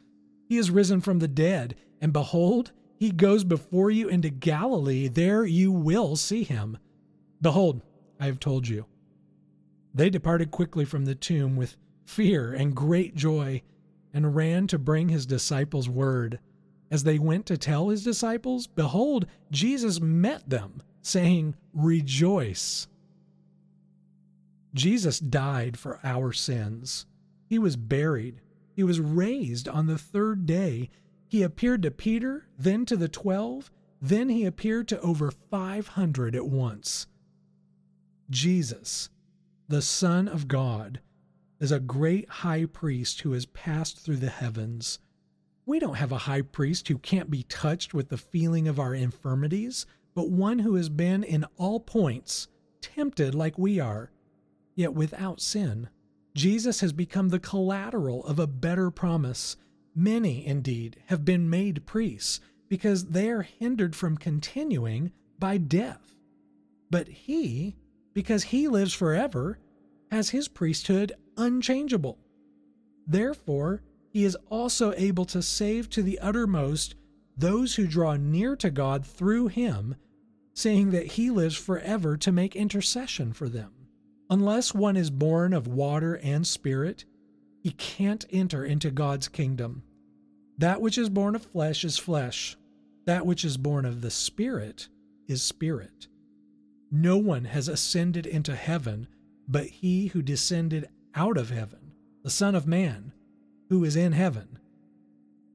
He 0.49 0.59
is 0.59 0.71
risen 0.71 1.01
from 1.01 1.19
the 1.19 1.29
dead, 1.29 1.75
and 2.01 2.13
behold, 2.13 2.73
he 2.97 3.11
goes 3.11 3.45
before 3.45 3.91
you 3.91 4.09
into 4.09 4.31
Galilee. 4.31 5.09
There 5.09 5.45
you 5.45 5.71
will 5.71 6.17
see 6.17 6.43
him. 6.43 6.79
Behold, 7.41 7.83
I 8.19 8.27
have 8.27 8.41
told 8.41 8.67
you. 8.67 8.87
They 9.95 10.11
departed 10.11 10.51
quickly 10.51 10.85
from 10.85 11.05
the 11.05 11.15
tomb 11.15 11.57
with 11.57 11.77
fear 12.07 12.53
and 12.53 12.75
great 12.75 13.15
joy, 13.15 13.63
and 14.13 14.35
ran 14.35 14.67
to 14.69 14.79
bring 14.79 15.09
his 15.09 15.27
disciples 15.27 15.89
word. 15.89 16.41
As 16.91 17.05
they 17.05 17.19
went 17.19 17.47
to 17.47 17.59
tell 17.59 17.89
his 17.89 18.03
disciples, 18.03 18.67
behold, 18.67 19.27
Jesus 19.51 20.01
met 20.01 20.49
them 20.49 20.83
saying, 21.03 21.55
Rejoice. 21.73 22.89
Jesus 24.75 25.19
died 25.19 25.79
for 25.79 26.01
our 26.05 26.33
sins. 26.33 27.07
He 27.47 27.59
was 27.59 27.77
buried. 27.77 28.41
He 28.75 28.85
was 28.85 29.01
raised 29.01 29.69
on 29.69 29.87
the 29.87 29.99
third 29.99 30.47
day. 30.47 30.91
He 31.27 31.43
appeared 31.43 31.83
to 31.83 31.91
Peter, 31.91 32.47
then 32.59 32.87
to 32.87 32.97
the 32.97 33.09
twelve, 33.09 33.71
then 34.01 34.29
he 34.29 34.45
appeared 34.45 34.89
to 34.89 35.01
over 35.01 35.31
500 35.31 36.37
at 36.37 36.47
once. 36.47 37.07
Jesus, 38.31 39.11
the 39.67 39.83
Son 39.83 40.29
of 40.29 40.47
God, 40.47 41.01
is 41.59 41.73
a 41.73 41.81
great 41.81 42.29
high 42.29 42.67
priest 42.67 43.23
who 43.23 43.33
has 43.33 43.47
passed 43.47 43.99
through 43.99 44.19
the 44.19 44.31
heavens. 44.31 45.01
We 45.67 45.81
don't 45.81 45.97
have 45.97 46.13
a 46.13 46.19
high 46.19 46.43
priest 46.43 46.89
who 46.89 46.99
can't 46.99 47.31
be 47.31 47.43
touched 47.43 47.93
with 47.93 48.09
the 48.09 48.17
feeling 48.17 48.69
of 48.69 48.79
our 48.79 48.95
infirmities 48.95 49.85
but 50.19 50.31
one 50.31 50.59
who 50.59 50.75
has 50.75 50.89
been 50.89 51.23
in 51.23 51.45
all 51.59 51.79
points 51.79 52.49
tempted 52.81 53.37
like 53.37 53.57
we 53.57 53.79
are, 53.79 54.11
yet 54.79 54.95
without 54.95 55.41
sin. 55.41 55.89
Jesus 56.37 56.81
has 56.81 56.93
become 56.93 57.31
the 57.31 57.41
collateral 57.41 58.25
of 58.25 58.39
a 58.39 58.47
better 58.47 58.93
promise. 58.93 59.57
Many, 59.93 60.47
indeed, 60.47 61.03
have 61.07 61.25
been 61.25 61.51
made 61.51 61.85
priests 61.85 62.41
because 62.69 63.07
they 63.07 63.29
are 63.29 63.43
hindered 63.43 63.97
from 63.97 64.17
continuing 64.17 65.11
by 65.37 65.59
death. 65.59 66.15
But 66.91 67.09
he, 67.09 67.75
because 68.15 68.45
he 68.45 68.69
lives 68.69 68.95
forever, 68.95 69.59
has 70.13 70.31
his 70.31 70.47
priesthood 70.47 71.13
unchangeable. 71.37 72.19
Therefore, 73.05 73.83
he 74.11 74.25
is 74.25 74.37
also 74.49 74.95
able 74.97 75.25
to 75.25 75.43
save 75.43 75.91
to 75.91 76.05
the 76.05 76.21
uttermost 76.21 76.95
those 77.37 77.75
who 77.75 77.89
draw 77.89 78.15
near 78.15 78.55
to 78.55 78.71
God 78.71 79.05
through 79.05 79.49
him 79.49 79.97
saying 80.55 80.91
that 80.91 81.07
he 81.07 81.31
lives 81.31 81.57
forever 81.57 82.17
to 82.17 82.33
make 82.33 82.55
intercession 82.55 83.33
for 83.33 83.49
them. 83.49 83.73
Unless 84.31 84.75
one 84.75 84.97
is 84.97 85.11
born 85.11 85.53
of 85.53 85.67
water 85.67 86.15
and 86.17 86.47
spirit, 86.47 87.05
he 87.63 87.71
can't 87.73 88.27
enter 88.31 88.65
into 88.65 88.91
God's 88.91 89.29
kingdom. 89.29 89.83
That 90.59 90.81
which 90.81 90.99
is 90.99 91.09
born 91.09 91.35
of 91.35 91.43
flesh 91.43 91.85
is 91.85 91.99
flesh, 91.99 92.57
that 93.07 93.25
which 93.25 93.45
is 93.45 93.57
born 93.57 93.85
of 93.85 94.01
the 94.01 94.11
Spirit 94.11 94.89
is 95.27 95.43
spirit. 95.43 96.09
No 96.91 97.17
one 97.17 97.47
has 97.47 97.69
ascended 97.69 98.27
into 98.27 98.55
heaven 98.55 99.09
but 99.49 99.67
he 99.67 100.09
who 100.09 100.21
descended 100.21 100.89
out 101.15 101.39
of 101.39 101.51
heaven, 101.51 101.93
the 102.23 102.31
Son 102.31 102.55
of 102.55 102.67
Man, 102.67 103.13
who 103.71 103.83
is 103.83 103.97
in 103.97 104.13
heaven. 104.13 104.59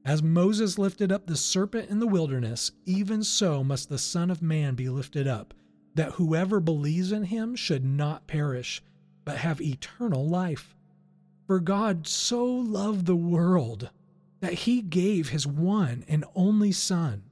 As 0.04 0.22
Moses 0.22 0.78
lifted 0.78 1.12
up 1.12 1.26
the 1.26 1.36
serpent 1.36 1.88
in 1.88 2.00
the 2.00 2.06
wilderness, 2.06 2.72
even 2.84 3.22
so 3.22 3.62
must 3.62 3.88
the 3.88 3.98
Son 3.98 4.30
of 4.30 4.42
Man 4.42 4.74
be 4.74 4.88
lifted 4.88 5.28
up, 5.28 5.54
that 5.94 6.12
whoever 6.12 6.60
believes 6.60 7.12
in 7.12 7.24
him 7.24 7.54
should 7.54 7.84
not 7.84 8.26
perish, 8.26 8.82
but 9.24 9.38
have 9.38 9.60
eternal 9.60 10.26
life. 10.26 10.74
For 11.46 11.60
God 11.60 12.06
so 12.06 12.44
loved 12.44 13.06
the 13.06 13.16
world 13.16 13.90
that 14.40 14.54
he 14.54 14.82
gave 14.82 15.28
his 15.28 15.46
one 15.46 16.04
and 16.08 16.24
only 16.34 16.72
Son, 16.72 17.24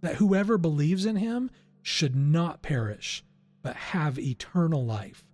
that 0.00 0.16
whoever 0.16 0.58
believes 0.58 1.06
in 1.06 1.16
him 1.16 1.50
should 1.82 2.14
not 2.14 2.62
perish, 2.62 3.24
but 3.62 3.76
have 3.76 4.18
eternal 4.18 4.84
life. 4.84 5.24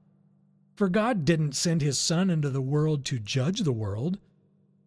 For 0.74 0.88
God 0.88 1.24
didn't 1.24 1.56
send 1.56 1.82
his 1.82 1.98
Son 1.98 2.30
into 2.30 2.50
the 2.50 2.60
world 2.62 3.04
to 3.06 3.18
judge 3.18 3.60
the 3.60 3.72
world 3.72 4.18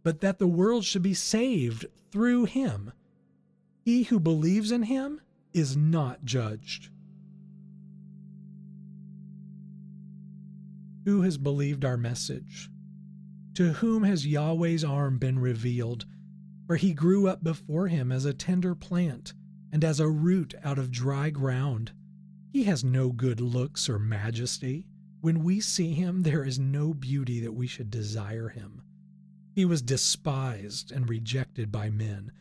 but 0.04 0.22
that 0.22 0.40
the 0.40 0.48
world 0.48 0.86
should 0.86 1.02
be 1.02 1.14
saved 1.14 1.86
through 2.12 2.46
him. 2.46 2.92
He 3.82 4.04
who 4.04 4.20
believes 4.20 4.72
in 4.72 4.84
him 4.84 5.22
is 5.54 5.76
not 5.76 6.26
judged. 6.26 6.90
Who 11.06 11.22
has 11.22 11.38
believed 11.38 11.86
our 11.86 11.98
message? 11.98 12.70
To 13.56 13.74
whom 13.74 14.04
has 14.04 14.26
Yahweh's 14.26 14.84
arm 14.84 15.18
been 15.18 15.40
revealed? 15.40 16.06
For 16.68 16.76
he 16.76 16.94
grew 16.94 17.28
up 17.28 17.44
before 17.44 17.88
him 17.88 18.12
as 18.12 18.26
a 18.26 18.34
tender 18.34 18.76
plant 18.76 19.34
and 19.72 19.84
as 19.84 20.00
a 20.00 20.10
root 20.10 20.54
out 20.64 20.78
of 20.78 20.92
dry 20.92 21.30
ground. 21.30 21.92
He 22.52 22.64
has 22.64 22.84
no 22.84 23.12
good 23.12 23.42
looks 23.42 23.90
or 23.90 24.00
majesty. 24.00 24.88
When 25.22 25.44
we 25.44 25.60
see 25.60 25.94
him, 25.94 26.24
there 26.24 26.44
is 26.44 26.60
no 26.60 26.94
beauty 26.94 27.40
that 27.42 27.54
we 27.54 27.68
should 27.68 27.90
desire 27.90 28.50
him. 28.50 28.82
He 29.54 29.66
was 29.66 29.82
despised 29.82 30.92
and 30.92 31.10
rejected 31.10 31.72
by 31.72 31.90
men, 31.90 32.32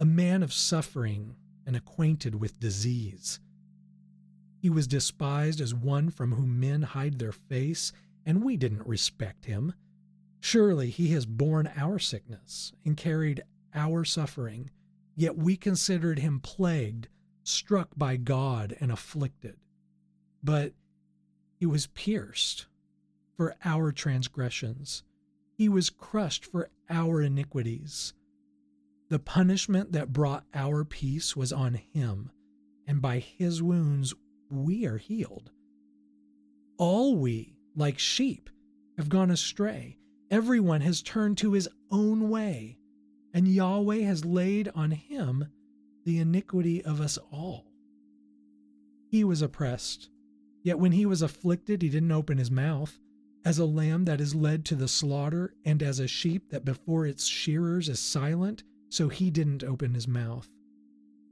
a 0.00 0.04
man 0.04 0.42
of 0.42 0.52
suffering 0.52 1.36
and 1.66 1.76
acquainted 1.76 2.34
with 2.34 2.60
disease. 2.60 3.40
He 4.64 4.70
was 4.70 4.86
despised 4.86 5.60
as 5.60 5.74
one 5.74 6.08
from 6.08 6.32
whom 6.32 6.58
men 6.58 6.80
hide 6.80 7.18
their 7.18 7.32
face, 7.32 7.92
and 8.24 8.42
we 8.42 8.56
didn't 8.56 8.86
respect 8.86 9.44
him. 9.44 9.74
Surely 10.40 10.88
he 10.88 11.08
has 11.08 11.26
borne 11.26 11.68
our 11.76 11.98
sickness 11.98 12.72
and 12.82 12.96
carried 12.96 13.42
our 13.74 14.06
suffering, 14.06 14.70
yet 15.14 15.36
we 15.36 15.58
considered 15.58 16.20
him 16.20 16.40
plagued, 16.40 17.08
struck 17.42 17.90
by 17.94 18.16
God, 18.16 18.74
and 18.80 18.90
afflicted. 18.90 19.58
But 20.42 20.72
he 21.60 21.66
was 21.66 21.88
pierced 21.88 22.64
for 23.36 23.56
our 23.66 23.92
transgressions 23.92 25.02
he 25.52 25.68
was 25.68 25.90
crushed 25.90 26.46
for 26.46 26.70
our 26.88 27.20
iniquities. 27.20 28.14
The 29.10 29.18
punishment 29.18 29.92
that 29.92 30.14
brought 30.14 30.46
our 30.54 30.86
peace 30.86 31.36
was 31.36 31.52
on 31.52 31.74
him, 31.74 32.30
and 32.86 33.02
by 33.02 33.18
his 33.18 33.62
wounds 33.62 34.14
we 34.54 34.86
are 34.86 34.98
healed. 34.98 35.50
All 36.78 37.16
we, 37.16 37.56
like 37.76 37.98
sheep, 37.98 38.50
have 38.96 39.08
gone 39.08 39.30
astray. 39.30 39.98
Everyone 40.30 40.80
has 40.80 41.02
turned 41.02 41.38
to 41.38 41.52
his 41.52 41.68
own 41.90 42.28
way, 42.30 42.78
and 43.32 43.46
Yahweh 43.46 44.00
has 44.00 44.24
laid 44.24 44.70
on 44.74 44.90
him 44.90 45.46
the 46.04 46.18
iniquity 46.18 46.84
of 46.84 47.00
us 47.00 47.18
all. 47.30 47.66
He 49.08 49.24
was 49.24 49.42
oppressed, 49.42 50.08
yet 50.62 50.78
when 50.78 50.92
he 50.92 51.06
was 51.06 51.22
afflicted, 51.22 51.82
he 51.82 51.88
didn't 51.88 52.12
open 52.12 52.38
his 52.38 52.50
mouth. 52.50 52.98
As 53.44 53.58
a 53.58 53.66
lamb 53.66 54.06
that 54.06 54.20
is 54.20 54.34
led 54.34 54.64
to 54.66 54.74
the 54.74 54.88
slaughter, 54.88 55.54
and 55.64 55.82
as 55.82 56.00
a 56.00 56.08
sheep 56.08 56.50
that 56.50 56.64
before 56.64 57.06
its 57.06 57.26
shearers 57.26 57.88
is 57.88 58.00
silent, 58.00 58.64
so 58.88 59.08
he 59.08 59.30
didn't 59.30 59.62
open 59.62 59.92
his 59.94 60.08
mouth. 60.08 60.48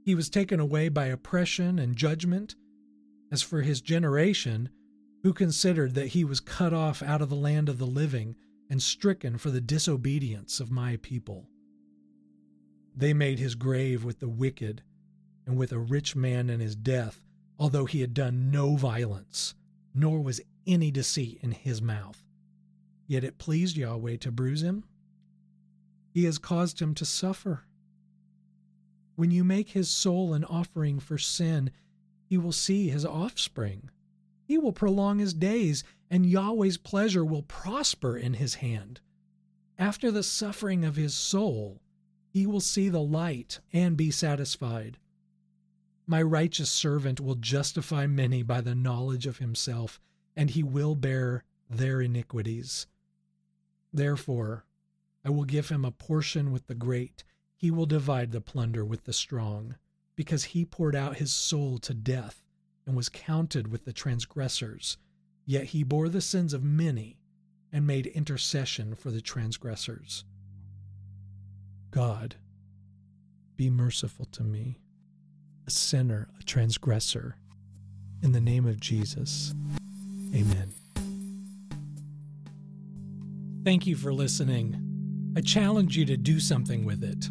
He 0.05 0.15
was 0.15 0.29
taken 0.29 0.59
away 0.59 0.89
by 0.89 1.05
oppression 1.05 1.79
and 1.79 1.95
judgment. 1.95 2.55
As 3.33 3.41
for 3.41 3.63
his 3.63 3.81
generation, 3.81 4.69
who 5.23 5.33
considered 5.33 5.95
that 5.95 6.09
he 6.09 6.23
was 6.23 6.39
cut 6.39 6.71
off 6.71 7.01
out 7.01 7.19
of 7.19 7.29
the 7.29 7.35
land 7.35 7.67
of 7.67 7.79
the 7.79 7.87
living 7.87 8.35
and 8.69 8.79
stricken 8.79 9.39
for 9.39 9.49
the 9.49 9.59
disobedience 9.59 10.59
of 10.59 10.69
my 10.69 10.99
people. 11.01 11.49
They 12.95 13.11
made 13.11 13.39
his 13.39 13.55
grave 13.55 14.03
with 14.03 14.19
the 14.19 14.29
wicked 14.29 14.83
and 15.47 15.57
with 15.57 15.71
a 15.71 15.79
rich 15.79 16.15
man 16.15 16.47
in 16.51 16.59
his 16.59 16.75
death, 16.75 17.23
although 17.57 17.85
he 17.85 18.01
had 18.01 18.13
done 18.13 18.51
no 18.51 18.75
violence, 18.75 19.55
nor 19.95 20.21
was 20.21 20.39
any 20.67 20.91
deceit 20.91 21.39
in 21.41 21.53
his 21.53 21.81
mouth. 21.81 22.21
Yet 23.07 23.23
it 23.23 23.39
pleased 23.39 23.77
Yahweh 23.77 24.17
to 24.17 24.31
bruise 24.31 24.61
him. 24.61 24.83
He 26.11 26.25
has 26.25 26.37
caused 26.37 26.79
him 26.79 26.93
to 26.93 27.03
suffer. 27.03 27.63
When 29.15 29.31
you 29.31 29.43
make 29.43 29.69
his 29.69 29.89
soul 29.89 30.35
an 30.35 30.43
offering 30.43 30.99
for 30.99 31.17
sin, 31.17 31.71
he 32.33 32.37
will 32.39 32.51
see 32.51 32.89
his 32.89 33.05
offspring. 33.05 33.91
He 34.43 34.57
will 34.57 34.73
prolong 34.73 35.19
his 35.19 35.35
days, 35.35 35.83
and 36.09 36.25
Yahweh's 36.25 36.79
pleasure 36.79 37.23
will 37.23 37.43
prosper 37.43 38.17
in 38.17 38.33
his 38.33 38.55
hand. 38.55 39.01
After 39.77 40.09
the 40.09 40.23
suffering 40.23 40.83
of 40.83 40.95
his 40.95 41.13
soul, 41.13 41.79
he 42.27 42.47
will 42.47 42.59
see 42.59 42.89
the 42.89 43.03
light 43.03 43.59
and 43.71 43.95
be 43.95 44.09
satisfied. 44.09 44.97
My 46.07 46.23
righteous 46.23 46.71
servant 46.71 47.19
will 47.19 47.35
justify 47.35 48.07
many 48.07 48.41
by 48.41 48.61
the 48.61 48.73
knowledge 48.73 49.27
of 49.27 49.37
himself, 49.37 50.01
and 50.35 50.49
he 50.49 50.63
will 50.63 50.95
bear 50.95 51.43
their 51.69 52.01
iniquities. 52.01 52.87
Therefore, 53.93 54.65
I 55.23 55.29
will 55.29 55.45
give 55.45 55.69
him 55.69 55.85
a 55.85 55.91
portion 55.91 56.51
with 56.51 56.65
the 56.65 56.73
great. 56.73 57.23
He 57.55 57.69
will 57.69 57.85
divide 57.85 58.31
the 58.31 58.41
plunder 58.41 58.83
with 58.83 59.03
the 59.03 59.13
strong, 59.13 59.75
because 60.15 60.43
he 60.45 60.65
poured 60.65 60.95
out 60.95 61.17
his 61.17 61.33
soul 61.33 61.77
to 61.79 61.93
death 61.93 62.43
and 62.85 62.95
was 62.95 63.09
counted 63.09 63.71
with 63.71 63.85
the 63.85 63.93
transgressors. 63.93 64.97
Yet 65.45 65.65
he 65.65 65.83
bore 65.83 66.09
the 66.09 66.21
sins 66.21 66.53
of 66.53 66.63
many 66.63 67.17
and 67.71 67.87
made 67.87 68.07
intercession 68.07 68.95
for 68.95 69.09
the 69.09 69.21
transgressors. 69.21 70.25
God, 71.91 72.35
be 73.55 73.69
merciful 73.69 74.25
to 74.25 74.43
me, 74.43 74.79
a 75.67 75.71
sinner, 75.71 76.29
a 76.39 76.43
transgressor. 76.43 77.35
In 78.21 78.31
the 78.31 78.41
name 78.41 78.65
of 78.65 78.79
Jesus, 78.79 79.53
amen. 80.33 80.73
Thank 83.65 83.87
you 83.87 83.95
for 83.95 84.13
listening. 84.13 85.33
I 85.35 85.41
challenge 85.41 85.97
you 85.97 86.05
to 86.05 86.17
do 86.17 86.39
something 86.39 86.85
with 86.85 87.03
it. 87.03 87.29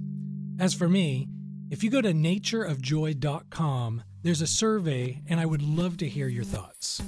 As 0.59 0.75
for 0.75 0.89
me, 0.89 1.29
if 1.73 1.83
you 1.83 1.89
go 1.89 2.03
to 2.03 2.13
natureofjoy.com, 2.13 4.03
there's 4.23 4.43
a 4.43 4.47
survey, 4.47 5.23
and 5.27 5.41
I 5.41 5.47
would 5.47 5.63
love 5.63 5.97
to 5.97 6.07
hear 6.07 6.29
your 6.29 6.45
thoughts. 6.45 7.01